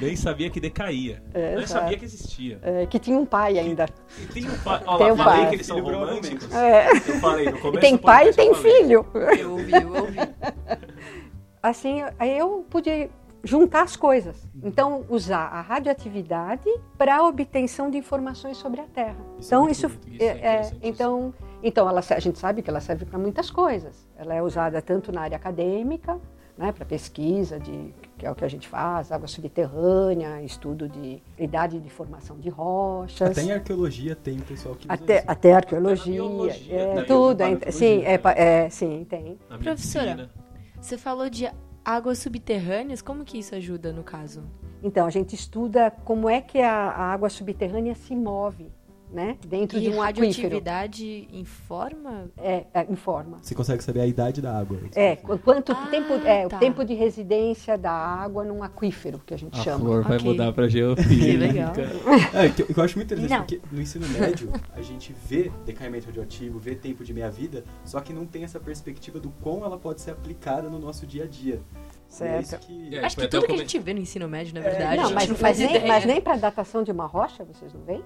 Nem 0.02 0.16
sabia 0.16 0.50
que 0.50 0.60
decaía. 0.60 1.22
É, 1.34 1.56
Nem 1.56 1.68
sabia 1.68 1.98
que 1.98 2.06
existia. 2.06 2.60
É, 2.64 2.86
que 2.88 2.98
tinha 3.00 3.18
um 3.18 3.26
pai 3.26 3.60
ainda. 3.60 3.86
E 4.22 4.26
tem 4.28 4.50
um 4.50 4.58
pai. 4.58 4.82
Ó, 4.86 4.98
Tem 4.98 5.08
lá, 5.08 5.14
um 5.14 5.18
falei 5.18 5.40
pai. 5.40 5.50
que 5.50 5.56
eles 5.56 5.68
são 5.68 5.80
românticos. 5.82 6.54
É. 6.54 6.92
Eu 6.92 7.20
falei 7.20 7.46
no 7.46 7.60
começo. 7.60 7.78
E 7.78 7.82
tem 7.82 7.98
pai 7.98 8.30
e 8.30 8.34
tem 8.34 8.54
filho. 8.56 9.06
Eu 9.38 9.52
ouvi, 9.52 9.72
eu 9.74 9.94
ouvi. 9.96 10.18
Assim, 11.70 12.02
aí 12.20 12.38
eu 12.38 12.66
pude 12.70 13.10
juntar 13.46 13.84
as 13.84 13.96
coisas. 13.96 14.48
Então, 14.64 15.06
usar 15.08 15.46
a 15.46 15.62
radioatividade 15.62 16.70
para 16.98 17.18
a 17.18 17.28
obtenção 17.28 17.90
de 17.90 17.98
informações 17.98 18.58
sobre 18.58 18.82
a 18.82 18.86
Terra. 18.86 19.18
Isso 19.40 19.50
então, 19.50 19.68
é 19.68 19.72
isso, 19.72 19.86
é 20.20 20.26
é, 20.26 20.28
é, 20.28 20.72
então, 20.82 21.34
então 21.62 21.88
ela, 21.88 22.02
a 22.10 22.20
gente 22.20 22.40
sabe 22.40 22.62
que 22.62 22.70
ela 22.70 22.82
serve 22.82 23.06
para 23.06 23.20
muitas 23.20 23.52
coisas. 23.52 24.08
Ela 24.18 24.34
é 24.34 24.42
usada 24.42 24.82
tanto 24.82 25.12
na 25.12 25.22
área 25.22 25.38
acadêmica, 25.38 26.20
né, 26.58 26.72
para 26.72 26.86
pesquisa, 26.86 27.60
de, 27.60 27.94
que 28.18 28.26
é 28.26 28.32
o 28.32 28.36
que 28.36 28.46
a 28.46 28.48
gente 28.48 28.68
faz, 28.68 29.12
água 29.12 29.28
subterrânea, 29.28 30.42
estudo 30.42 30.88
de 30.88 31.22
idade 31.38 31.80
de 31.80 31.90
formação 31.90 32.40
de 32.40 32.50
rochas. 32.50 33.30
Até 33.30 33.44
em 33.44 33.52
arqueologia 33.52 34.16
tem 34.16 34.40
pessoal 34.40 34.74
que 34.74 34.86
usa 34.86 34.94
Até, 34.94 35.18
isso. 35.18 35.26
até 35.28 35.54
arqueologia, 35.54 36.22
biologia, 36.22 36.76
é, 36.76 36.96
né? 36.96 37.04
tudo, 37.04 37.42
é, 37.42 37.72
sim, 37.72 38.04
é, 38.04 38.20
é, 38.36 38.70
sim, 38.70 39.06
tem. 39.08 39.38
Na 39.50 39.58
Professora. 39.58 40.16
medicina. 40.16 40.45
Você 40.86 41.00
falou 41.00 41.32
de 41.32 41.52
águas 41.84 42.20
subterrâneas, 42.20 43.02
como 43.02 43.26
que 43.26 43.40
isso 43.40 43.56
ajuda 43.56 43.92
no 43.92 44.04
caso? 44.04 44.44
Então, 44.84 45.08
a 45.08 45.10
gente 45.10 45.34
estuda 45.34 45.90
como 45.90 46.30
é 46.30 46.40
que 46.40 46.62
a, 46.62 46.72
a 46.72 47.12
água 47.12 47.28
subterrânea 47.28 47.96
se 47.96 48.16
move, 48.16 48.72
né? 49.16 49.38
Dentro 49.48 49.78
E 49.78 49.82
de 49.82 49.90
um 49.90 50.02
aquífero. 50.02 50.26
radioatividade 50.28 51.28
informa? 51.32 52.30
É, 52.38 52.66
é, 52.74 52.84
informa. 52.92 53.38
Você 53.42 53.56
consegue 53.56 53.82
saber 53.82 54.02
a 54.02 54.06
idade 54.06 54.42
da 54.42 54.58
água. 54.60 54.78
É, 54.94 55.16
qu- 55.16 55.38
quanto 55.40 55.72
Ah, 55.72 55.88
tempo, 55.90 56.14
é, 56.14 56.48
tá. 56.48 56.58
o 56.58 56.60
tempo 56.60 56.84
de 56.84 56.94
residência 56.94 57.78
da 57.78 57.92
água 57.92 58.44
num 58.44 58.62
aquífero, 58.62 59.20
que 59.26 59.34
a 59.34 59.38
gente 59.38 59.58
A 59.60 59.64
chama. 59.64 59.80
flor 59.80 60.04
vai 60.04 60.18
Ok. 60.18 60.30
mudar 60.30 60.52
pra 60.52 60.68
geofísica. 60.70 61.16
Que 61.26 61.38
legal. 61.38 61.74
É, 62.34 62.50
que 62.50 62.62
eu, 62.64 62.68
que 62.68 62.78
eu 62.78 62.84
acho 62.84 62.98
muito 62.98 63.14
interessante, 63.14 63.32
Não. 63.32 63.46
porque 63.46 63.62
no 63.72 63.82
ensino 63.82 64.08
médio 64.10 64.52
a 64.74 64.82
gente 64.82 65.16
vê 65.28 65.50
decaimento 65.66 66.08
radioativo, 66.08 66.60
vê 66.60 66.76
tempo 66.76 67.04
de 67.04 67.14
meia-vida, 67.14 67.64
só 67.86 68.02
que 68.02 68.12
não 68.12 68.26
tem 68.26 68.44
essa 68.44 68.60
perspectiva 68.60 69.18
do 69.20 69.30
quão 69.42 69.64
ela 69.64 69.78
pode 69.78 70.02
ser 70.02 70.12
aplicada 70.12 70.70
no 70.70 70.78
nosso 70.78 71.06
dia 71.08 71.24
a 71.24 71.28
dia. 71.28 71.62
É 72.22 72.40
isso 72.42 72.50
Certo. 72.52 72.68
que... 72.68 72.96
É, 72.96 73.06
Acho 73.06 73.16
que 73.18 73.28
tudo 73.28 73.46
que 73.46 73.54
a 73.54 73.58
gente 73.58 73.80
vê 73.80 73.94
no 73.94 74.00
ensino 74.00 74.28
médio, 74.28 74.54
na 74.54 74.60
É, 74.62 74.64
verdade, 74.70 75.00
a 75.00 75.04
não, 75.04 75.12
mas, 75.14 75.30
não 75.30 75.38
mas 75.42 75.58
nem, 75.58 75.88
mas 75.88 76.06
nem 76.06 76.22
para 76.22 76.36
datação 76.38 76.84
de 76.84 76.92
uma 76.92 77.06
rocha, 77.06 77.44
vocês 77.46 77.74
não 77.74 77.82
veem? 77.82 78.04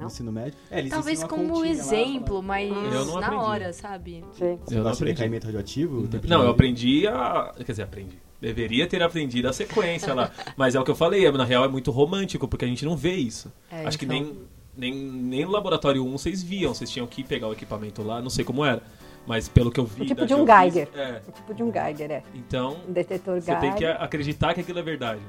No 0.00 0.06
Não? 0.06 0.12
ensino 0.12 0.32
médio. 0.32 0.54
É, 0.70 0.78
eles 0.78 0.90
Talvez 0.90 1.22
como 1.24 1.48
continha 1.54 1.64
lá, 1.64 1.68
exemplo, 1.68 2.26
falar, 2.28 2.42
mas 2.42 2.70
Eu 2.70 3.04
não 3.04 3.20
na 3.20 3.26
aprendi. 3.26 3.44
hora, 3.44 3.72
sabe? 3.72 4.24
Sim. 4.32 4.58
Você 4.64 4.78
Eu 4.78 4.82
não 4.82 4.90
aprendi. 4.90 5.12
decaimento 5.12 5.46
radioativo? 5.46 5.98
o 6.00 6.08
de 6.08 6.16
Não, 6.16 6.20
eu 6.22 6.28
meia-vida? 6.28 6.50
aprendi 6.50 7.06
a. 7.06 7.54
Quer 7.58 7.64
dizer, 7.72 7.82
aprendi. 7.82 8.18
Deveria 8.40 8.86
ter 8.86 9.02
aprendido 9.02 9.48
a 9.48 9.52
sequência 9.52 10.14
lá. 10.14 10.30
Mas 10.56 10.74
é 10.74 10.80
o 10.80 10.84
que 10.84 10.90
eu 10.90 10.94
falei, 10.96 11.26
é, 11.26 11.30
na 11.32 11.44
real 11.44 11.64
é 11.64 11.68
muito 11.68 11.90
romântico, 11.90 12.48
porque 12.48 12.64
a 12.64 12.68
gente 12.68 12.84
não 12.86 12.96
vê 12.96 13.14
isso. 13.14 13.52
É, 13.70 13.84
Acho 13.86 13.98
que 13.98 14.06
então. 14.06 14.16
nem, 14.18 14.38
nem, 14.76 14.94
nem 14.94 15.44
no 15.44 15.50
laboratório 15.50 16.02
1 16.04 16.10
vocês 16.12 16.42
viam, 16.42 16.72
vocês 16.72 16.90
tinham 16.90 17.06
que 17.06 17.22
pegar 17.22 17.48
o 17.48 17.52
equipamento 17.52 18.02
lá, 18.02 18.22
não 18.22 18.30
sei 18.30 18.42
como 18.44 18.64
era. 18.64 18.82
Mas 19.26 19.46
pelo 19.48 19.70
que 19.70 19.78
eu 19.78 19.84
vi. 19.84 20.04
É 20.04 20.06
tipo 20.06 20.24
de 20.24 20.32
um 20.34 20.46
Geiger. 20.46 20.88
É. 20.94 21.20
É 21.28 21.32
tipo 21.32 21.52
de 21.52 21.62
um 21.62 21.70
Geiger, 21.70 22.10
é. 22.10 22.22
Então, 22.34 22.78
Um 22.88 22.92
detetor 22.94 23.38
você 23.38 23.54
tem 23.56 23.72
Geiger. 23.72 23.98
que 23.98 24.02
acreditar 24.04 24.54
que 24.54 24.60
aquilo 24.62 24.78
é 24.78 24.82
verdade. 24.82 25.20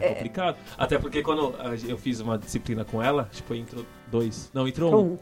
É, 0.00 0.14
complicado. 0.14 0.56
Até 0.76 0.98
porque 0.98 1.22
quando 1.22 1.54
eu 1.88 1.98
fiz 1.98 2.20
uma 2.20 2.38
disciplina 2.38 2.84
com 2.84 3.02
ela, 3.02 3.28
acho 3.30 3.42
que 3.42 3.48
foi 3.48 3.58
intro 3.58 3.86
2. 4.10 4.50
Não, 4.54 4.66
intro 4.66 4.88
1. 4.88 4.98
Um. 4.98 5.18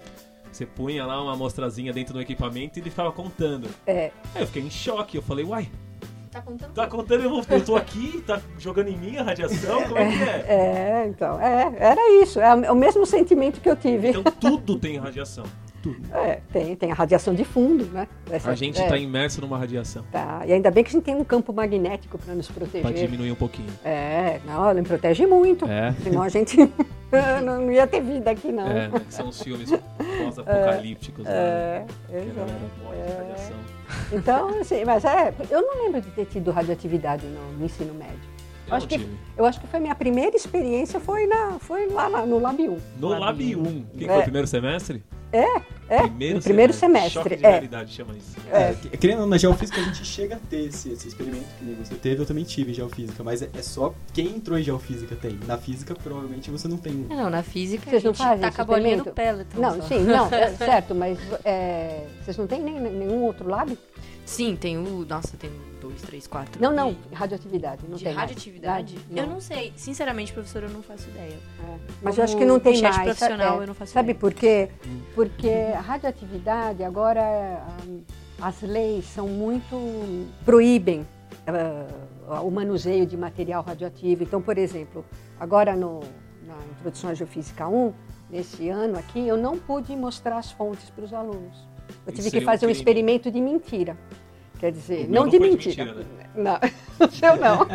Você 0.52 0.66
punha 0.66 1.06
lá 1.06 1.22
uma 1.22 1.34
amostrazinha 1.34 1.92
dentro 1.92 2.14
do 2.14 2.20
equipamento 2.20 2.78
e 2.78 2.82
ele 2.82 2.90
ficava 2.90 3.12
contando. 3.12 3.68
É, 3.86 4.10
Aí 4.34 4.42
eu 4.42 4.46
fiquei 4.46 4.62
em 4.62 4.70
choque, 4.70 5.16
eu 5.16 5.22
falei, 5.22 5.44
uai, 5.44 5.68
Tá 6.30 6.40
contando? 6.42 6.72
tá 6.72 6.86
contando, 6.86 7.24
eu, 7.24 7.44
eu 7.48 7.64
tô 7.64 7.74
aqui, 7.74 8.22
tá 8.24 8.40
jogando 8.56 8.88
em 8.88 8.96
mim 8.96 9.16
a 9.16 9.22
radiação? 9.24 9.82
Como 9.82 9.98
é 9.98 10.08
que 10.08 10.22
é? 10.22 10.44
é, 10.48 11.06
então, 11.08 11.40
é, 11.40 11.74
era 11.76 12.22
isso. 12.22 12.38
É 12.40 12.70
o 12.70 12.76
mesmo 12.76 13.04
sentimento 13.04 13.60
que 13.60 13.68
eu 13.68 13.74
tive. 13.74 14.10
Então 14.10 14.22
tudo 14.22 14.78
tem 14.78 14.96
radiação. 14.96 15.44
Tudo. 15.82 15.99
É, 16.14 16.40
tem, 16.52 16.76
tem 16.76 16.92
a 16.92 16.94
radiação 16.94 17.34
de 17.34 17.42
fundo, 17.44 17.87
né? 17.87 18.06
Essa- 18.30 18.50
A 18.50 18.54
gente 18.54 18.78
é, 18.80 18.87
tá 18.87 18.99
imerso 18.99 19.40
numa 19.40 19.56
radiação. 19.56 20.04
tá. 20.12 20.42
E 20.46 20.52
ainda 20.52 20.70
bem 20.70 20.84
que 20.84 20.90
a 20.90 20.92
gente 20.92 21.04
tem 21.04 21.14
um 21.16 21.25
campo 21.25 21.52
magnético 21.54 22.18
para 22.18 22.34
nos 22.34 22.49
proteger. 22.49 22.82
Pra 22.82 22.90
diminuir 22.90 23.32
um 23.32 23.34
pouquinho. 23.37 23.70
É, 23.84 24.40
não, 24.44 24.70
ele 24.70 24.82
me 24.82 24.87
protege 24.87 25.26
muito. 25.26 25.64
É. 25.66 25.94
Senão 26.02 26.22
a 26.22 26.28
gente 26.28 26.56
não 27.42 27.62
não 27.62 27.72
ia 27.72 27.87
ter 27.87 28.02
vida 28.02 28.30
aqui, 28.30 28.52
não. 28.52 28.66
É, 28.66 28.88
né, 28.88 29.00
que 29.06 29.14
são 29.14 29.28
os 29.28 29.42
filmes 29.42 29.70
pós-apocalípticos. 30.25 31.25
né? 31.25 31.32
É, 31.32 31.84
Que 32.20 32.30
galera 32.30 32.58
morre 32.84 32.96
de 33.02 33.12
radiação. 33.16 33.56
Então, 34.12 34.60
assim, 34.60 34.84
mas 34.84 35.04
é, 35.04 35.32
eu 35.50 35.62
não 35.62 35.84
lembro 35.84 36.00
de 36.00 36.10
ter 36.10 36.26
tido 36.26 36.50
radioatividade 36.50 37.26
no, 37.26 37.52
no 37.58 37.64
ensino 37.64 37.94
médio. 37.94 38.18
Eu 38.68 38.76
acho 38.76 38.87
que-. 38.87 39.08
Eu 39.37 39.44
acho 39.46 39.60
que 39.60 39.66
foi 39.66 39.78
a 39.78 39.82
minha 39.82 39.94
primeira 39.94 40.37
experiência 40.37 41.00
foi, 41.00 41.26
na, 41.26 41.58
foi 41.58 41.88
lá 41.88 42.08
na- 42.08 42.25
no 42.26 42.38
Lab 42.38 42.60
1. 42.68 42.78
No 43.00 43.08
Lab 43.08 43.56
1, 43.56 43.84
que 43.96 44.04
É. 44.04 44.08
foi 44.08 44.18
o 44.18 44.22
primeiro 44.22 44.46
semestre? 44.46 45.02
É, 45.32 46.02
primeiro, 46.02 46.37
no 46.37 46.42
primeiro 46.42 46.72
semestre. 46.72 47.10
semestre, 47.10 47.10
Choque 47.22 47.37
de 47.37 47.44
é. 47.46 47.50
realidade 47.50 47.92
chama 47.92 48.14
isso. 48.16 48.37
É, 48.52 48.75
que- 48.75 48.96
querendo 48.96 49.16
ou 49.16 49.22
não, 49.22 49.30
na 49.30 49.38
geofísica 49.38 49.80
a 49.80 49.84
gente 49.84 50.04
chega 50.04 50.37
a 50.37 50.38
ter 50.38 50.66
esse, 50.66 50.90
esse 50.90 51.08
experimento 51.08 51.46
que 51.58 51.64
nem 51.64 51.75
você 51.75 51.94
teve, 51.96 52.22
eu 52.22 52.26
também 52.26 52.44
tive 52.44 52.70
em 52.70 52.75
geofísica, 52.75 53.22
mas 53.25 53.42
é, 53.42 53.50
é 53.54 53.62
só 53.62 53.92
quem 54.12 54.26
entrou 54.37 54.58
em 54.58 54.62
geofísica 54.62 55.16
tem. 55.16 55.38
Na 55.46 55.56
física, 55.58 55.94
provavelmente 55.94 56.50
você 56.50 56.68
não 56.68 56.76
tem. 56.76 56.92
Não, 56.92 57.28
na 57.30 57.42
física 57.42 57.90
Vocês 57.90 58.04
a 58.04 58.08
não 58.08 58.14
gente 58.14 58.25
fazem 58.25 58.40
taca 58.40 58.62
a 58.62 58.64
bolinha 58.64 58.96
no 58.99 59.02
experimento? 59.08 59.46
Peloton. 59.46 59.60
Não, 59.60 59.82
só. 59.82 59.88
sim, 59.88 60.04
não, 60.04 60.26
é, 60.26 60.50
certo, 60.56 60.94
mas 60.94 61.18
é, 61.44 62.06
vocês 62.22 62.37
não 62.37 62.46
têm 62.46 62.60
nem, 62.62 62.78
nenhum 62.80 63.22
outro 63.25 63.49
lab? 63.49 63.76
Sim, 64.25 64.54
tem 64.54 64.78
o... 64.78 65.04
Nossa, 65.08 65.37
tem 65.37 65.50
dois, 65.80 66.00
três, 66.02 66.25
quatro. 66.28 66.62
Não, 66.62 66.72
não, 66.72 66.92
E- 67.10 67.14
radioatividade, 67.16 67.82
não 67.88 67.96
de 67.96 68.04
tem 68.04 68.12
radioatividade? 68.12 68.96
Não. 69.10 69.22
Eu 69.25 69.26
não 69.28 69.40
sei. 69.40 69.72
Sinceramente, 69.75 70.32
professor, 70.32 70.62
eu 70.62 70.68
não 70.70 70.82
faço 70.84 71.08
ideia. 71.08 71.32
É, 71.32 71.76
Mas 72.00 72.14
Como 72.14 72.20
eu 72.20 72.25
acho 72.25 72.37
que 72.37 72.44
não 72.44 72.60
tem 72.60 72.80
mais. 72.80 72.96
profissional, 72.96 73.58
é, 73.58 73.64
eu 73.64 73.66
não 73.66 73.75
faço 73.75 73.92
Sabe 73.92 74.10
ideia. 74.10 74.20
por 74.20 74.32
quê? 74.32 74.68
Porque 75.14 75.49
a 75.49 75.81
radioatividade 75.81 76.85
agora 76.85 77.67
hum, 77.87 78.02
as 78.40 78.62
leis 78.62 79.05
são 79.07 79.29
muito 79.29 80.29
proíbem 80.45 81.07
ah, 81.47 82.40
o 82.43 82.50
manuseio 82.50 83.07
de 83.07 83.17
material 83.17 83.62
radioativo. 83.62 84.23
Então, 84.23 84.40
por 84.40 84.57
exemplo, 84.57 85.05
agora 85.38 85.75
no, 85.75 86.00
na 86.47 86.55
introdução 86.76 87.11
à 87.11 87.14
geofísica 87.14 87.67
1, 87.69 87.93
nesse 88.31 88.69
ano 88.69 88.99
aqui, 88.99 89.26
eu 89.26 89.37
não 89.37 89.59
pude 89.59 89.95
mostrar 89.97 90.38
as 90.38 90.52
fontes 90.52 90.88
para 90.90 91.05
os 91.05 91.12
alunos. 91.12 91.69
Eu 92.07 92.12
tive 92.12 92.31
que 92.31 92.38
um 92.38 92.43
fazer 92.43 92.67
um 92.67 92.69
crime. 92.69 92.79
experimento 92.79 93.31
de 93.31 93.40
mentira. 93.40 93.97
Quer 94.59 94.73
dizer, 94.73 95.09
não, 95.09 95.23
não 95.23 95.29
de 95.29 95.38
mentira. 95.40 95.87
mentira, 95.87 96.07
Não, 96.35 96.59
o 97.00 97.11
seu 97.11 97.35
não. 97.37 97.67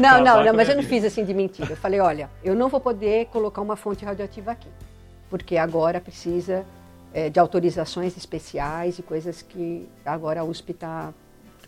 Não, 0.00 0.20
não, 0.20 0.42
não, 0.44 0.50
a 0.50 0.52
mas 0.52 0.68
eu 0.68 0.76
não 0.76 0.82
fiz 0.82 1.04
assim 1.04 1.24
de 1.24 1.32
mentira. 1.32 1.70
Eu 1.70 1.76
falei, 1.76 2.00
olha, 2.00 2.28
eu 2.42 2.54
não 2.54 2.68
vou 2.68 2.80
poder 2.80 3.26
colocar 3.26 3.62
uma 3.62 3.76
fonte 3.76 4.04
radioativa 4.04 4.50
aqui, 4.50 4.68
porque 5.30 5.56
agora 5.56 6.00
precisa 6.00 6.64
eh, 7.12 7.28
de 7.30 7.38
autorizações 7.40 8.16
especiais 8.16 8.98
e 8.98 9.02
coisas 9.02 9.42
que 9.42 9.88
agora 10.04 10.40
a 10.40 10.44
USP 10.44 10.72
está 10.72 11.12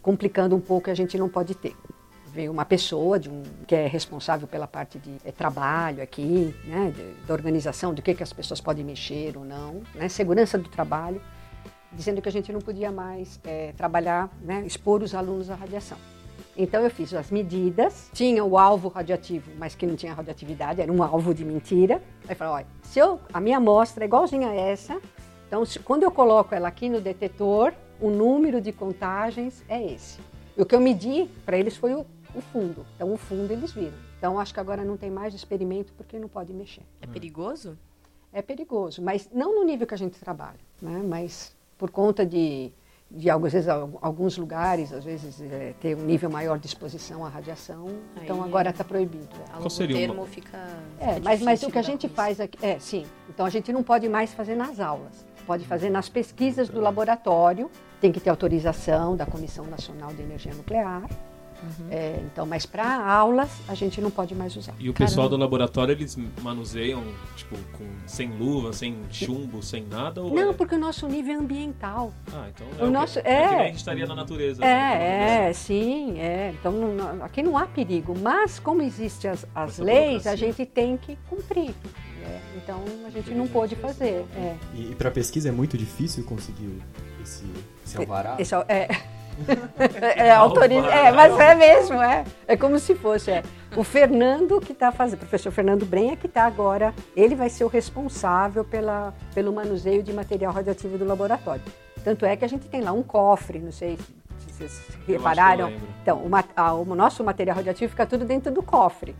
complicando 0.03 0.55
um 0.55 0.61
pouco 0.61 0.88
e 0.88 0.91
a 0.91 0.95
gente 0.95 1.17
não 1.19 1.29
pode 1.29 1.55
ter. 1.55 1.75
Veio 2.33 2.53
uma 2.53 2.65
pessoa 2.65 3.19
de 3.19 3.29
um, 3.31 3.43
que 3.67 3.75
é 3.75 3.87
responsável 3.87 4.47
pela 4.47 4.67
parte 4.67 4.99
de 4.99 5.17
eh, 5.25 5.33
trabalho 5.33 6.03
aqui, 6.03 6.55
né, 6.65 6.93
de- 6.95 7.27
da 7.27 7.35
organização, 7.35 7.93
do 7.95 8.03
que, 8.03 8.15
que 8.15 8.23
as 8.23 8.33
pessoas 8.33 8.61
podem 8.61 8.85
mexer 8.85 9.37
ou 9.37 9.45
não, 9.45 9.83
né, 9.95 10.09
segurança 10.09 10.57
do 10.59 10.69
trabalho, 10.69 11.21
dizendo 11.93 12.21
que 12.21 12.29
a 12.29 12.33
gente 12.33 12.53
não 12.53 12.61
podia 12.61 12.93
mais 12.93 13.41
eh, 13.45 13.73
trabalhar, 13.77 14.29
né, 14.43 14.62
expor 14.67 15.03
os 15.03 15.15
alunos 15.15 15.50
à 15.50 15.55
radiação. 15.55 15.97
Então 16.61 16.83
eu 16.83 16.91
fiz 16.91 17.15
as 17.15 17.31
medidas, 17.31 18.11
tinha 18.12 18.45
o 18.45 18.59
alvo 18.59 18.88
radioativo, 18.88 19.49
mas 19.57 19.77
que 19.77 19.87
não 19.87 19.95
tinha 19.95 20.12
radioatividade, 20.12 20.81
era 20.81 20.93
um 20.93 21.00
alvo 21.05 21.33
de 21.33 21.45
mentira. 21.45 22.03
Aí 22.29 22.35
falei, 22.35 22.53
olha, 22.53 22.67
se 22.83 22.99
eu, 22.99 23.21
a 23.33 23.41
minha 23.41 23.59
amostra 23.59 24.05
é 24.05 24.07
igualzinha 24.07 24.49
a 24.49 24.55
essa, 24.55 25.00
então 25.47 25.65
se- 25.65 25.79
quando 25.79 26.03
eu 26.03 26.11
coloco 26.11 26.53
ela 26.53 26.67
aqui 26.67 26.88
no 26.88 27.00
detetor, 27.00 27.73
o 28.00 28.11
número 28.11 28.61
de 28.61 28.73
contagens 28.73 29.65
é 29.69 29.81
esse. 29.93 30.19
E 30.57 30.61
o 30.61 30.67
que 30.67 30.75
eu 30.75 30.81
medi 30.81 31.31
para 31.47 31.57
eles 31.57 31.77
foi 31.77 31.95
o, 31.95 32.05
o 32.35 32.41
fundo. 32.41 32.85
Então 32.97 33.12
o 33.12 33.17
fundo 33.17 33.53
eles 33.53 33.71
viram. 33.71 33.95
Então 34.19 34.37
acho 34.41 34.53
que 34.53 34.59
agora 34.59 34.85
não 34.85 34.97
tem 34.97 35.11
mais 35.11 35.33
experimento 35.35 35.93
porque 35.97 36.19
não 36.19 36.27
pode 36.29 36.53
mexer. 36.53 36.83
É 37.00 37.07
perigoso? 37.07 37.79
É 38.33 38.43
perigoso, 38.43 39.00
mas 39.00 39.31
não 39.33 39.55
no 39.55 39.65
nível 39.65 39.87
que 39.87 39.95
a 39.95 39.99
gente 39.99 40.19
trabalha, 40.19 40.59
né? 40.83 41.03
mas 41.07 41.57
por 41.79 41.88
conta 41.91 42.27
de, 42.27 42.73
de 43.11 43.31
às 43.31 43.41
vezes, 43.41 43.69
al- 43.69 43.99
alguns 44.03 44.37
lugares, 44.37 44.93
às 44.93 45.05
vezes, 45.05 45.41
é, 45.41 45.75
ter 45.81 45.97
um 45.97 46.03
nível 46.03 46.29
maior 46.31 46.59
de 46.59 46.67
exposição 46.67 47.25
à 47.25 47.29
radiação, 47.29 47.87
então 48.23 48.43
Aí 48.43 48.49
agora 48.49 48.69
é. 48.69 48.71
está 48.71 48.85
proibido. 48.85 49.29
é. 49.49 49.53
A 49.55 49.57
Qual 49.57 49.71
seria 49.71 49.97
uma- 49.97 50.07
termo 50.07 50.27
fica, 50.27 50.59
É, 51.00 51.15
fica 51.15 51.21
mas, 51.25 51.41
mas 51.43 51.62
o 51.62 51.71
que 51.71 51.79
a 51.79 51.83
gente 51.83 52.09
faz 52.09 52.38
aqui, 52.41 52.59
é, 52.65 52.79
sim, 52.79 53.07
então 53.29 53.47
a 53.47 53.50
gente 53.50 53.73
não 53.73 53.83
pode 53.83 54.09
mais 54.09 54.35
fazer 54.35 54.55
nas 54.55 54.79
aulas, 54.79 55.27
pode 55.47 55.65
fazer 55.65 55.88
nas 55.91 56.09
pesquisas 56.09 56.69
do 56.69 56.81
laboratório, 56.81 57.71
tem 58.00 58.12
que 58.12 58.21
ter 58.21 58.31
autorização 58.31 59.17
da 59.17 59.25
Comissão 59.27 59.65
Nacional 59.67 60.12
de 60.12 60.21
Energia 60.23 60.53
Nuclear, 60.55 61.03
é, 61.91 62.21
então, 62.25 62.47
mas 62.47 62.65
para 62.67 63.05
aulas 63.05 63.50
a 63.69 63.75
gente 63.75 64.00
não 64.00 64.11
pode 64.11 64.35
mais 64.35 64.55
usar. 64.57 64.75
E 64.79 64.88
o 64.88 64.95
pessoal 64.95 65.29
do 65.29 65.37
laboratório, 65.37 65.93
eles 65.93 66.17
manuseiam, 66.43 67.03
tipo, 67.37 67.57
com, 67.77 67.85
sem 68.07 68.29
luva, 68.31 68.73
sem 68.73 68.97
chumbo, 69.11 69.62
sem 69.62 69.85
nada? 69.85 70.23
Ou 70.23 70.35
Não, 70.35 70.50
é... 70.50 70.53
porque 70.53 70.75
o 70.75 70.79
nosso 70.79 71.07
nível 71.09 71.35
é 71.35 71.38
ambiental. 71.38 72.12
Ah, 72.33 72.47
então 72.55 72.67
o 72.67 72.75
é 72.75 72.85
que- 72.85 72.91
nosso- 72.91 73.19
é. 73.19 73.23
que 73.23 73.31
é. 73.31 73.61
a 73.61 73.65
gente 73.67 73.77
estaria 73.77 74.07
na 74.07 74.15
natureza. 74.15 74.62
assim, 74.62 74.73
É, 74.73 75.49
é, 75.49 75.53
sim, 75.53 76.19
é. 76.19 76.55
Então 76.59 76.73
não- 76.73 77.25
aqui 77.25 77.43
não 77.43 77.57
há 77.57 77.67
perigo, 77.67 78.15
mas 78.21 78.59
como 78.59 78.83
existem 78.83 79.31
as, 79.31 79.47
as 79.55 79.79
leis, 79.79 80.27
a 80.27 80.37
gente 80.37 80.65
tem 80.65 80.97
que 80.97 81.17
cumprir. 81.29 81.75
né? 82.23 82.41
Então 82.57 82.83
a 83.07 83.11
gente 83.11 83.31
não 83.33 83.47
pôde 83.49 83.75
fazer. 83.77 84.25
É. 84.37 84.57
E, 84.75 84.90
e 84.90 84.94
para 84.94 85.11
pesquisa 85.11 85.49
é 85.49 85.53
muito 85.53 85.77
difícil 85.79 86.25
conseguir 86.25 86.81
esse, 87.23 87.44
esse 87.85 87.97
alvará. 87.97 88.37
Esse 88.38 88.55
é, 88.68 88.88
é, 90.01 90.27
é, 90.29 90.31
autoriza, 90.33 90.87
é, 90.88 91.11
mas 91.12 91.38
é 91.38 91.55
mesmo, 91.55 92.01
é. 92.03 92.24
É 92.46 92.57
como 92.57 92.79
se 92.79 92.94
fosse. 92.94 93.31
É. 93.31 93.42
O 93.77 93.85
Fernando 93.85 94.61
que 94.61 94.72
está 94.72 94.90
fazendo, 94.90 95.16
o 95.16 95.20
professor 95.20 95.53
Fernando 95.53 95.85
Brenha 95.87 96.16
que 96.16 96.27
está 96.27 96.44
agora, 96.44 96.94
ele 97.16 97.35
vai 97.35 97.48
ser 97.48 97.64
o 97.64 97.68
responsável 97.68 98.64
pela, 98.64 99.14
pelo 99.35 99.53
manuseio 99.53 100.03
de 100.03 100.12
material 100.12 100.53
radioativo 100.53 100.96
do 100.98 101.05
laboratório. 101.05 101.62
Tanto 102.03 102.24
é 102.24 102.37
que 102.37 102.44
a 102.44 102.48
gente 102.48 102.68
tem 102.68 102.81
lá 102.81 102.92
um 102.92 103.03
cofre, 103.03 103.59
não 103.59 103.72
sei 103.72 103.98
se 104.38 104.53
vocês 104.53 104.83
repararam. 105.07 105.72
Então, 106.03 106.18
o, 106.18 106.31
a- 106.57 106.72
o 106.74 106.85
nosso 106.94 107.22
material 107.22 107.57
radioativo 107.57 107.90
fica 107.90 108.07
tudo 108.07 108.24
dentro 108.24 108.51
do 108.53 108.62
cofre. 108.62 109.14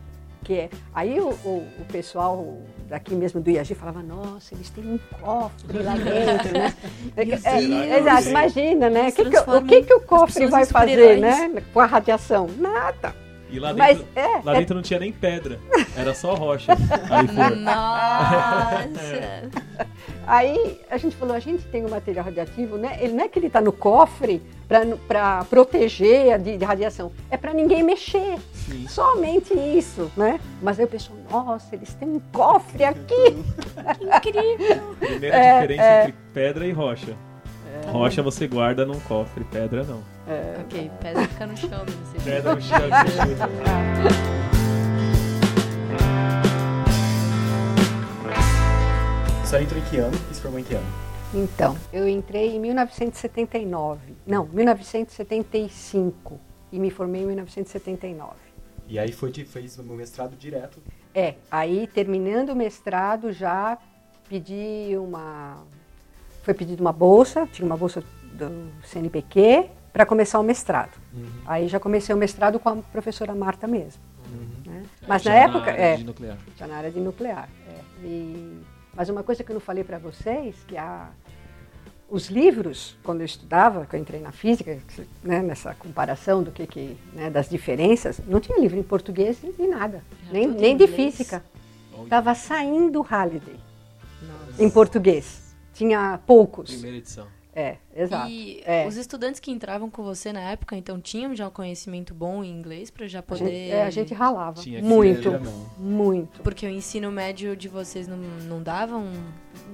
Que 0.45 0.55
é, 0.61 0.71
aí 0.95 1.21
o, 1.21 1.29
o- 1.31 1.69
o 1.81 1.85
pessoal 1.93 2.57
daqui 2.89 3.15
mesmo 3.15 3.41
do 3.41 3.51
IAG 3.51 3.75
falava, 3.75 4.03
nossa, 4.03 4.55
eles 4.55 4.71
têm 4.71 4.85
um 4.85 4.99
cofre 5.21 5.83
lá 5.83 5.95
dentro, 5.99 6.53
né? 6.59 6.75
É, 7.17 7.23
é, 7.23 7.99
exato, 8.01 8.29
imagina, 8.29 8.91
né? 8.91 9.11
Que 9.11 9.25
que- 9.25 9.39
o 9.39 9.63
que, 9.63 9.83
que 9.83 9.95
o 9.95 10.01
cofre 10.01 10.47
vai 10.47 10.65
fazer, 10.65 11.19
né? 11.21 11.63
Com 11.73 11.81
a 11.81 11.87
radiação? 11.87 12.49
Nada. 12.59 13.15
E 13.51 13.59
lá 13.59 13.73
Mas 13.73 13.99
dentro, 13.99 14.13
é, 14.15 14.41
lá 14.45 14.55
é- 14.55 14.59
dentro 14.59 14.75
não 14.75 14.83
tinha 14.83 15.01
nem 15.01 15.11
pedra, 15.13 15.59
era 15.97 16.13
só 16.15 16.35
rocha. 16.35 16.73
Aí 17.11 17.27
foi. 17.29 17.57
Nossa! 17.57 19.51
Aí 20.27 20.81
a 20.91 20.99
gente 20.99 21.17
falou, 21.17 21.35
a 21.35 21.41
gente 21.41 21.65
tem 21.65 21.85
um 21.85 21.89
material 21.89 22.25
radioativo, 22.27 22.77
né? 22.77 22.99
Ele 23.01 23.15
não 23.15 23.25
é 23.25 23.29
que 23.29 23.39
ele 23.39 23.47
está 23.47 23.61
no 23.61 23.73
cofre 23.73 24.43
para 25.07 25.45
proteger 25.49 26.39
de, 26.39 26.59
de 26.59 26.65
radiação, 26.65 27.11
é 27.31 27.37
para 27.39 27.55
ninguém 27.55 27.83
mexer. 27.83 28.37
Sim. 28.53 28.87
Somente 28.87 29.55
isso, 29.55 30.11
né? 30.15 30.39
Mas 30.61 30.79
aí 30.79 30.85
o 30.85 30.89
pessoal, 30.89 31.19
nossa, 31.31 31.75
eles 31.75 31.95
têm 31.95 32.09
um 32.09 32.21
cofre 32.33 32.85
aqui. 32.85 33.35
Incrível! 34.03 34.95
Primeira 35.01 35.37
É, 35.37 35.53
diferença 35.61 35.83
é. 35.83 36.01
entre 36.03 36.15
pedra 36.35 36.67
e 36.67 36.73
rocha. 36.73 37.17
Rocha 37.87 38.23
você 38.23 38.47
guarda 38.47 38.85
num 38.85 38.99
cofre, 39.01 39.45
pedra 39.45 39.85
não. 39.85 40.03
Ok, 40.61 40.91
pedra 41.01 41.27
fica 41.27 41.47
no 41.47 41.57
chão, 41.57 41.71
não 41.71 42.07
sei. 42.13 42.21
Pedra 42.21 42.55
no 42.55 42.61
chão. 42.61 42.79
Você 49.43 49.63
entrou 49.63 49.81
em 49.81 49.85
que 49.85 49.97
ano 49.97 50.17
e 50.31 50.35
se 50.35 50.41
formou 50.43 50.61
em 50.61 50.65
que 50.65 50.75
ano? 50.75 50.87
Então, 51.33 51.77
eu 51.91 52.07
entrei 52.07 52.55
em 52.55 52.61
1979. 52.61 54.15
Não, 54.27 54.47
1975. 54.47 56.39
E 56.71 56.79
me 56.79 56.91
formei 56.91 57.23
em 57.23 57.27
1979. 57.27 58.35
E 58.87 58.99
aí 58.99 59.11
foi 59.13 59.33
fez 59.33 59.79
o 59.79 59.83
mestrado 59.83 60.37
direto. 60.37 60.83
É, 61.15 61.37
aí 61.51 61.87
terminando 61.87 62.51
o 62.51 62.57
mestrado 62.57 63.33
já 63.33 63.79
pedi 64.29 64.95
uma. 64.99 65.65
Foi 66.43 66.53
pedido 66.53 66.81
uma 66.81 66.93
bolsa, 66.93 67.47
tinha 67.47 67.65
uma 67.65 67.77
bolsa 67.77 68.05
do 68.35 68.71
CNPq 68.85 69.78
para 69.93 70.05
começar 70.07 70.39
o 70.39 70.43
mestrado. 70.43 70.93
Aí 71.47 71.69
já 71.69 71.81
comecei 71.81 72.15
o 72.15 72.19
mestrado 72.19 72.59
com 72.59 72.69
a 72.69 72.77
professora 72.77 73.35
Marta 73.35 73.67
mesmo. 73.67 74.01
né? 74.67 74.85
Mas 75.07 75.23
Já 75.23 75.31
na 75.33 75.37
época. 75.39 75.71
área 75.71 75.81
é, 75.83 75.97
de 75.97 76.05
nuclear. 76.05 76.39
já 76.57 76.67
na 76.67 76.77
área 76.77 76.91
de 76.91 77.01
nuclear. 77.01 77.49
é. 77.69 78.05
E- 78.07 78.61
mas 78.95 79.09
uma 79.09 79.23
coisa 79.23 79.45
que 79.45 79.51
eu 79.51 79.55
não 79.55 79.61
falei 79.61 79.85
para 79.85 79.97
vocês, 79.99 80.57
que 80.67 80.77
a, 80.77 81.09
os 82.11 82.29
livros, 82.29 82.97
quando 83.05 83.21
eu 83.21 83.27
estudava, 83.27 83.87
que 83.87 83.95
eu 83.95 84.01
entrei 84.01 84.21
na 84.21 84.33
física, 84.33 84.77
né, 85.23 85.41
nessa 85.41 85.73
comparação 85.75 86.43
do 86.43 86.51
que, 86.51 86.67
que 86.67 86.97
né, 87.13 87.31
das 87.31 87.49
diferenças, 87.49 88.21
não 88.27 88.41
tinha 88.41 88.59
livro 88.59 88.77
em 88.77 88.83
português 88.83 89.39
e 89.43 89.67
nada, 89.69 90.03
Era 90.25 90.33
nem, 90.33 90.49
nem 90.49 90.73
em 90.75 90.77
de 90.77 90.87
física. 90.89 91.45
Estava 92.03 92.35
saindo 92.35 93.01
Halliday 93.03 93.57
Nossa. 94.23 94.65
em 94.65 94.69
português. 94.71 95.55
Tinha 95.75 96.19
poucos. 96.27 96.71
Primeira 96.73 96.97
edição. 96.97 97.27
É, 97.59 97.77
exato. 97.97 98.31
E 98.31 98.63
É. 98.65 98.87
os 98.87 98.97
estudantes 98.97 99.41
que 99.41 99.51
entravam 99.51 99.91
com 99.91 100.03
você 100.05 100.33
na 100.33 100.41
época, 100.41 100.77
então, 100.77 101.01
tinham 101.01 101.35
já 101.35 101.49
um 101.49 101.51
conhecimento 101.51 102.15
bom 102.15 102.45
em 102.45 102.51
inglês 102.51 102.89
para 102.91 103.07
já 103.09 103.19
A 103.19 103.23
poder... 103.23 103.45
gente, 103.51 103.71
é, 103.73 103.83
a 103.83 103.91
gente 103.91 104.15
ralava. 104.15 104.61
Tinha 104.63 104.81
que 104.81 104.87
muito, 104.87 105.33
muito. 105.77 106.41
Porque 106.43 106.65
o 106.67 106.71
ensino 106.71 107.11
médio 107.11 107.57
de 107.57 107.69
vocês 107.69 108.07
não, 108.07 108.17
não 108.17 108.63
dava 108.63 108.97
um- 108.97 109.25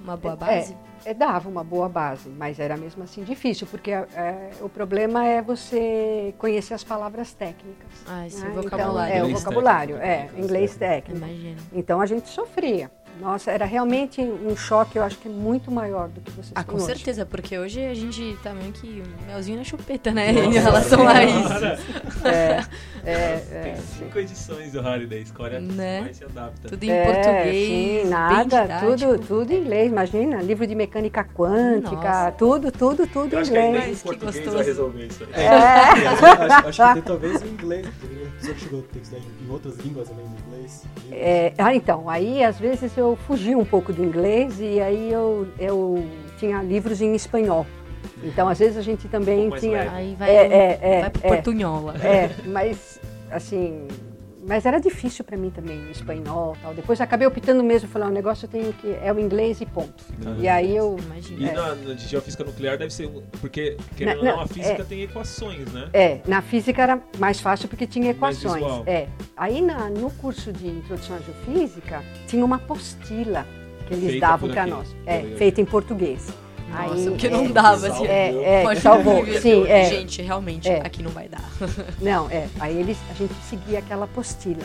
uma 0.02 0.16
boa 0.16 0.32
É, 0.32 0.36
base? 0.36 0.76
É, 1.04 1.12
dava 1.12 1.46
uma 1.50 1.62
boa 1.62 1.86
base, 1.88 2.30
mas 2.30 2.58
era 2.58 2.76
mesmo 2.78 3.02
assim 3.02 3.22
difícil, 3.22 3.66
porque 3.66 3.90
é, 3.90 4.50
o 4.62 4.68
problema 4.70 5.26
é 5.26 5.42
você 5.42 6.34
conhecer 6.38 6.72
as 6.72 6.82
palavras 6.82 7.34
técnicas. 7.34 7.86
Ah, 8.06 8.26
esse 8.26 8.42
né? 8.42 8.48
vocabulário. 8.50 9.14
Então, 9.14 9.18
é, 9.18 9.22
o 9.22 9.26
Inglês 9.26 9.42
vocabulário, 9.44 9.96
técnico, 9.98 10.36
é, 10.36 10.40
inglês 10.42 10.76
técnico. 10.76 11.18
Imagina. 11.26 11.56
Então 11.74 12.00
a 12.00 12.06
gente 12.06 12.28
sofria. 12.30 12.90
Nossa, 13.20 13.50
era 13.52 13.64
realmente 13.64 14.20
um 14.20 14.56
choque, 14.56 14.98
eu 14.98 15.02
acho 15.02 15.16
que 15.18 15.28
muito 15.28 15.70
maior 15.70 16.08
do 16.08 16.20
que 16.20 16.30
vocês 16.32 16.52
Ah, 16.54 16.64
com 16.64 16.74
hoje. 16.76 16.86
certeza, 16.86 17.24
porque 17.24 17.56
hoje 17.58 17.84
a 17.84 17.94
gente 17.94 18.36
tá 18.42 18.52
meio 18.52 18.72
que 18.72 19.02
melzinho 19.26 19.56
na 19.58 19.64
chupeta, 19.64 20.10
né? 20.10 20.30
em 20.32 20.52
relação 20.52 21.06
a 21.06 21.22
isso. 21.24 21.64
É, 22.26 22.64
é, 23.04 23.36
Tem 23.62 23.72
é, 23.72 23.76
sim. 23.76 23.82
cinco 24.04 24.18
edições 24.18 24.72
do 24.72 24.80
Holiday, 24.80 25.22
escolhe 25.22 25.56
a 25.56 25.60
que 25.60 25.66
Né? 25.72 26.00
mais 26.00 26.16
se 26.16 26.24
adapta. 26.24 26.68
Tudo 26.68 26.82
em 26.84 26.90
É, 26.90 27.04
português. 27.04 27.68
sim, 28.02 28.08
nada, 28.10 28.80
tudo, 28.80 29.18
tudo 29.26 29.52
em 29.52 29.60
inglês, 29.60 29.90
imagina, 29.92 30.42
livro 30.42 30.66
de 30.66 30.74
mecânica 30.74 31.22
quântica, 31.24 31.96
Nossa. 31.96 32.32
tudo, 32.32 32.72
tudo, 32.72 33.06
tudo 33.06 33.32
Eu 33.32 33.38
em 33.38 33.42
acho 33.42 33.52
que 33.52 33.58
inglês. 33.58 33.84
em 33.84 33.88
Mas 33.90 33.98
que 33.98 34.04
português 34.08 34.34
gostoso. 34.36 34.56
vai 34.56 34.66
resolver 34.66 35.06
isso. 35.06 35.24
É, 35.32 35.44
É. 35.44 36.06
acho, 36.08 36.68
acho 36.68 36.88
que 36.88 36.92
tem 36.94 37.02
talvez 37.02 37.42
o 37.42 37.46
inglês. 37.46 37.86
A 37.86 38.36
pessoa 38.38 38.54
que 38.54 38.60
chegou 38.60 38.80
a 38.80 38.82
ter 38.82 38.88
que 38.98 38.98
estudar 39.06 39.22
em, 39.22 39.46
em 39.46 39.50
outras 39.50 39.76
línguas 39.78 40.10
além 40.10 40.26
do 40.26 40.36
inglês. 40.56 40.82
É, 41.12 41.52
ah, 41.58 41.74
então, 41.74 42.10
aí 42.10 42.42
às 42.42 42.58
vezes 42.58 42.96
eu 42.96 43.03
fugi 43.26 43.54
um 43.54 43.64
pouco 43.64 43.92
do 43.92 44.02
inglês 44.04 44.58
e 44.60 44.80
aí 44.80 45.12
eu, 45.12 45.46
eu 45.58 46.04
tinha 46.38 46.62
livros 46.62 47.00
em 47.00 47.14
espanhol. 47.14 47.66
Então, 48.22 48.48
às 48.48 48.58
vezes 48.58 48.76
a 48.76 48.82
gente 48.82 49.06
também 49.08 49.48
Um 49.52 49.56
tinha. 49.56 49.78
leve. 49.78 49.88
Aí 49.94 50.16
vai, 50.18 50.30
É, 50.30 50.46
é, 50.46 50.78
é, 50.80 51.00
vai 51.02 51.10
pro 51.10 51.20
é. 51.24 51.28
portunhola. 51.28 51.94
É, 52.02 52.30
mas 52.46 53.00
assim, 53.30 53.86
mas 54.46 54.66
era 54.66 54.78
difícil 54.80 55.24
para 55.24 55.36
mim 55.36 55.50
também 55.50 55.78
o 55.86 55.90
espanhol, 55.90 56.56
tal. 56.62 56.74
Depois 56.74 57.00
acabei 57.00 57.26
optando 57.26 57.62
mesmo, 57.64 57.88
falar, 57.88 58.06
o 58.08 58.10
negócio 58.10 58.46
eu 58.46 58.50
tenho 58.50 58.72
que 58.74 58.92
é 59.02 59.12
o 59.12 59.18
inglês 59.18 59.60
e 59.60 59.66
ponto. 59.66 60.04
E 60.38 60.48
aí 60.48 60.76
eu 60.76 60.96
Imagina. 61.04 61.40
E 61.40 61.48
É. 61.48 61.52
na, 61.52 61.74
na 61.74 61.94
de 61.94 62.06
geofísica 62.06 62.44
nuclear 62.44 62.76
deve 62.78 62.92
ser. 62.92 63.06
um- 63.06 63.22
Porque, 63.40 63.76
querendo 63.96 64.18
ou 64.18 64.24
Na- 64.24 64.30
não, 64.32 64.38
a 64.38 64.42
não, 64.42 64.48
física 64.48 64.82
é. 64.82 64.84
tem 64.84 65.02
equações, 65.02 65.72
né? 65.72 65.88
É, 65.92 66.20
na 66.26 66.40
física 66.42 66.82
era 66.82 67.00
mais 67.18 67.40
fácil 67.40 67.68
porque 67.68 67.86
tinha 67.86 68.14
Mais 68.14 68.38
equações. 68.38 68.62
visual. 68.62 68.82
É. 68.86 69.08
Aí 69.36 69.60
na- 69.60 69.88
no 69.90 70.10
curso 70.10 70.52
de 70.52 70.66
introdução 70.68 71.16
à 71.16 71.20
geofísica 71.20 72.02
tinha 72.26 72.44
uma 72.44 72.56
apostila 72.56 73.46
que 73.86 73.94
eles 73.94 74.10
Feita 74.12 74.26
davam 74.26 74.48
para 74.50 74.66
nós, 74.66 74.94
é, 75.06 75.20
feita 75.36 75.60
em 75.60 75.64
português. 75.64 76.32
Nossa, 76.68 76.94
Aí, 76.94 77.06
porque 77.10 77.26
é, 77.26 77.30
não 77.30 77.46
dava, 77.50 77.86
assim. 77.88 78.06
É, 78.06 78.60
é, 78.60 78.62
Pode 78.62 78.80
salvou. 78.80 79.24
Sim, 79.40 79.66
é. 79.68 79.84
Gente, 79.84 80.22
realmente, 80.22 80.68
É. 80.68 80.80
aqui 80.84 81.02
não 81.02 81.10
vai 81.10 81.28
dar. 81.28 81.48
Não, 82.00 82.28
é. 82.30 82.48
Aí 82.58 82.76
eles, 82.78 82.98
a 83.10 83.14
gente 83.14 83.34
seguia 83.48 83.78
aquela 83.78 84.04
apostila. 84.06 84.64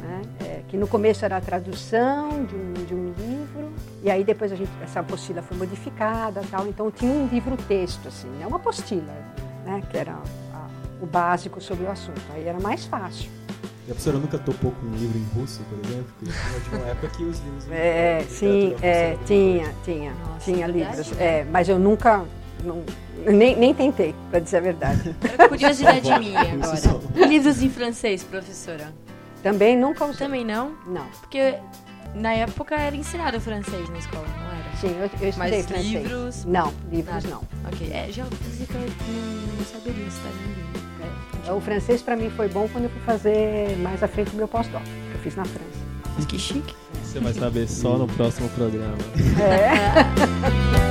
Né? 0.00 0.22
É, 0.40 0.60
que 0.68 0.76
no 0.78 0.86
começo 0.88 1.24
era 1.24 1.36
a 1.36 1.40
tradução 1.40 2.44
de 2.46 2.54
um, 2.54 2.72
de 2.86 2.94
um 2.94 3.06
livro, 3.18 3.70
e 4.02 4.10
aí 4.10 4.24
depois 4.24 4.50
a 4.50 4.56
gente, 4.56 4.70
essa 4.82 5.00
apostila 5.00 5.42
foi 5.42 5.56
modificada 5.58 6.40
tal, 6.50 6.66
então 6.66 6.90
tinha 6.90 7.10
um 7.12 7.26
livro-texto, 7.26 8.08
assim, 8.08 8.28
né? 8.38 8.46
uma 8.46 8.56
apostila, 8.56 9.12
né? 9.66 9.82
que 9.90 9.98
era 9.98 10.12
a- 10.54 10.66
o 11.02 11.06
básico 11.06 11.60
sobre 11.60 11.84
o 11.84 11.90
assunto. 11.90 12.20
Aí 12.34 12.46
era 12.46 12.58
mais 12.60 12.86
fácil. 12.86 13.30
E 13.90 13.92
a 13.92 13.94
professora 13.96 14.18
nunca 14.18 14.38
topou 14.38 14.70
com 14.70 14.86
um 14.86 14.94
livro 14.94 15.18
em 15.18 15.24
russo, 15.40 15.62
por 15.64 15.76
exemplo? 15.84 16.06
Porque 16.16 16.32
tinha 16.70 16.78
uma 16.80 16.88
época 16.90 17.08
que 17.08 17.24
os 17.24 17.40
livros 17.40 17.66
em 17.66 17.72
É, 17.72 18.18
literatura 18.20 18.30
sim, 18.30 18.76
é, 18.82 19.08
eram 19.10 19.24
tinha, 19.24 19.74
tinha, 19.84 20.14
Nossa, 20.14 20.44
tinha 20.44 20.64
é 20.64 20.68
verdade, 20.70 20.96
livros. 20.96 21.10
né? 21.18 21.24
É, 21.26 21.44
mas 21.50 21.68
eu 21.68 21.76
nunca, 21.80 22.24
não- 22.62 22.84
nem, 23.26 23.56
nem 23.56 23.74
tentei, 23.74 24.14
para 24.30 24.38
dizer 24.38 24.58
a 24.58 24.60
verdade. 24.60 25.16
Era 25.36 25.48
curiosidade 25.48 26.08
minha 26.20 26.40
agora. 26.40 27.26
Livros 27.26 27.60
em 27.60 27.68
francês, 27.68 28.22
professora? 28.22 28.92
Também 29.42 29.76
nunca 29.76 30.04
usei. 30.04 30.24
Também 30.24 30.44
não? 30.44 30.70
Não. 30.86 31.06
Porque 31.22 31.56
na 32.14 32.32
época 32.32 32.76
era 32.76 32.94
ensinado 32.94 33.40
francês 33.40 33.88
na 33.88 33.98
escola, 33.98 34.24
não 34.28 34.56
era? 34.56 34.76
Sim, 34.80 34.94
eu, 35.00 35.10
eu 35.20 35.28
estudei 35.30 35.32
Mas 35.36 35.66
francês. 35.66 35.86
livros. 35.86 36.44
Não, 36.44 36.72
livros 36.92 37.24
Nada. 37.24 37.28
não. 37.28 37.42
Ok. 37.66 37.90
É, 37.92 38.06
geofísica 38.12 38.74
eu 38.78 39.56
não, 39.58 39.64
saberia 39.64 40.08
citar 40.12 40.30
ninguém. 40.32 40.64
É, 40.76 40.89
O 41.48 41.60
francês 41.60 42.02
para 42.02 42.16
mim 42.16 42.30
foi 42.30 42.48
bom 42.48 42.68
quando 42.68 42.84
eu 42.84 42.90
fui 42.90 43.00
fazer 43.02 43.76
mais 43.78 44.02
à 44.02 44.08
frente 44.08 44.32
o 44.32 44.36
meu 44.36 44.48
pós-doc, 44.48 44.82
que 44.82 45.14
eu 45.14 45.20
fiz 45.20 45.36
na 45.36 45.44
França. 45.44 45.80
Mas 46.16 46.26
que 46.26 46.38
chique. 46.38 46.74
Você 47.02 47.18
vai 47.18 47.32
saber 47.32 47.68
só 47.68 47.96
no 47.96 48.06
próximo 48.06 48.48
programa. 48.50 48.98
É. 49.40 50.86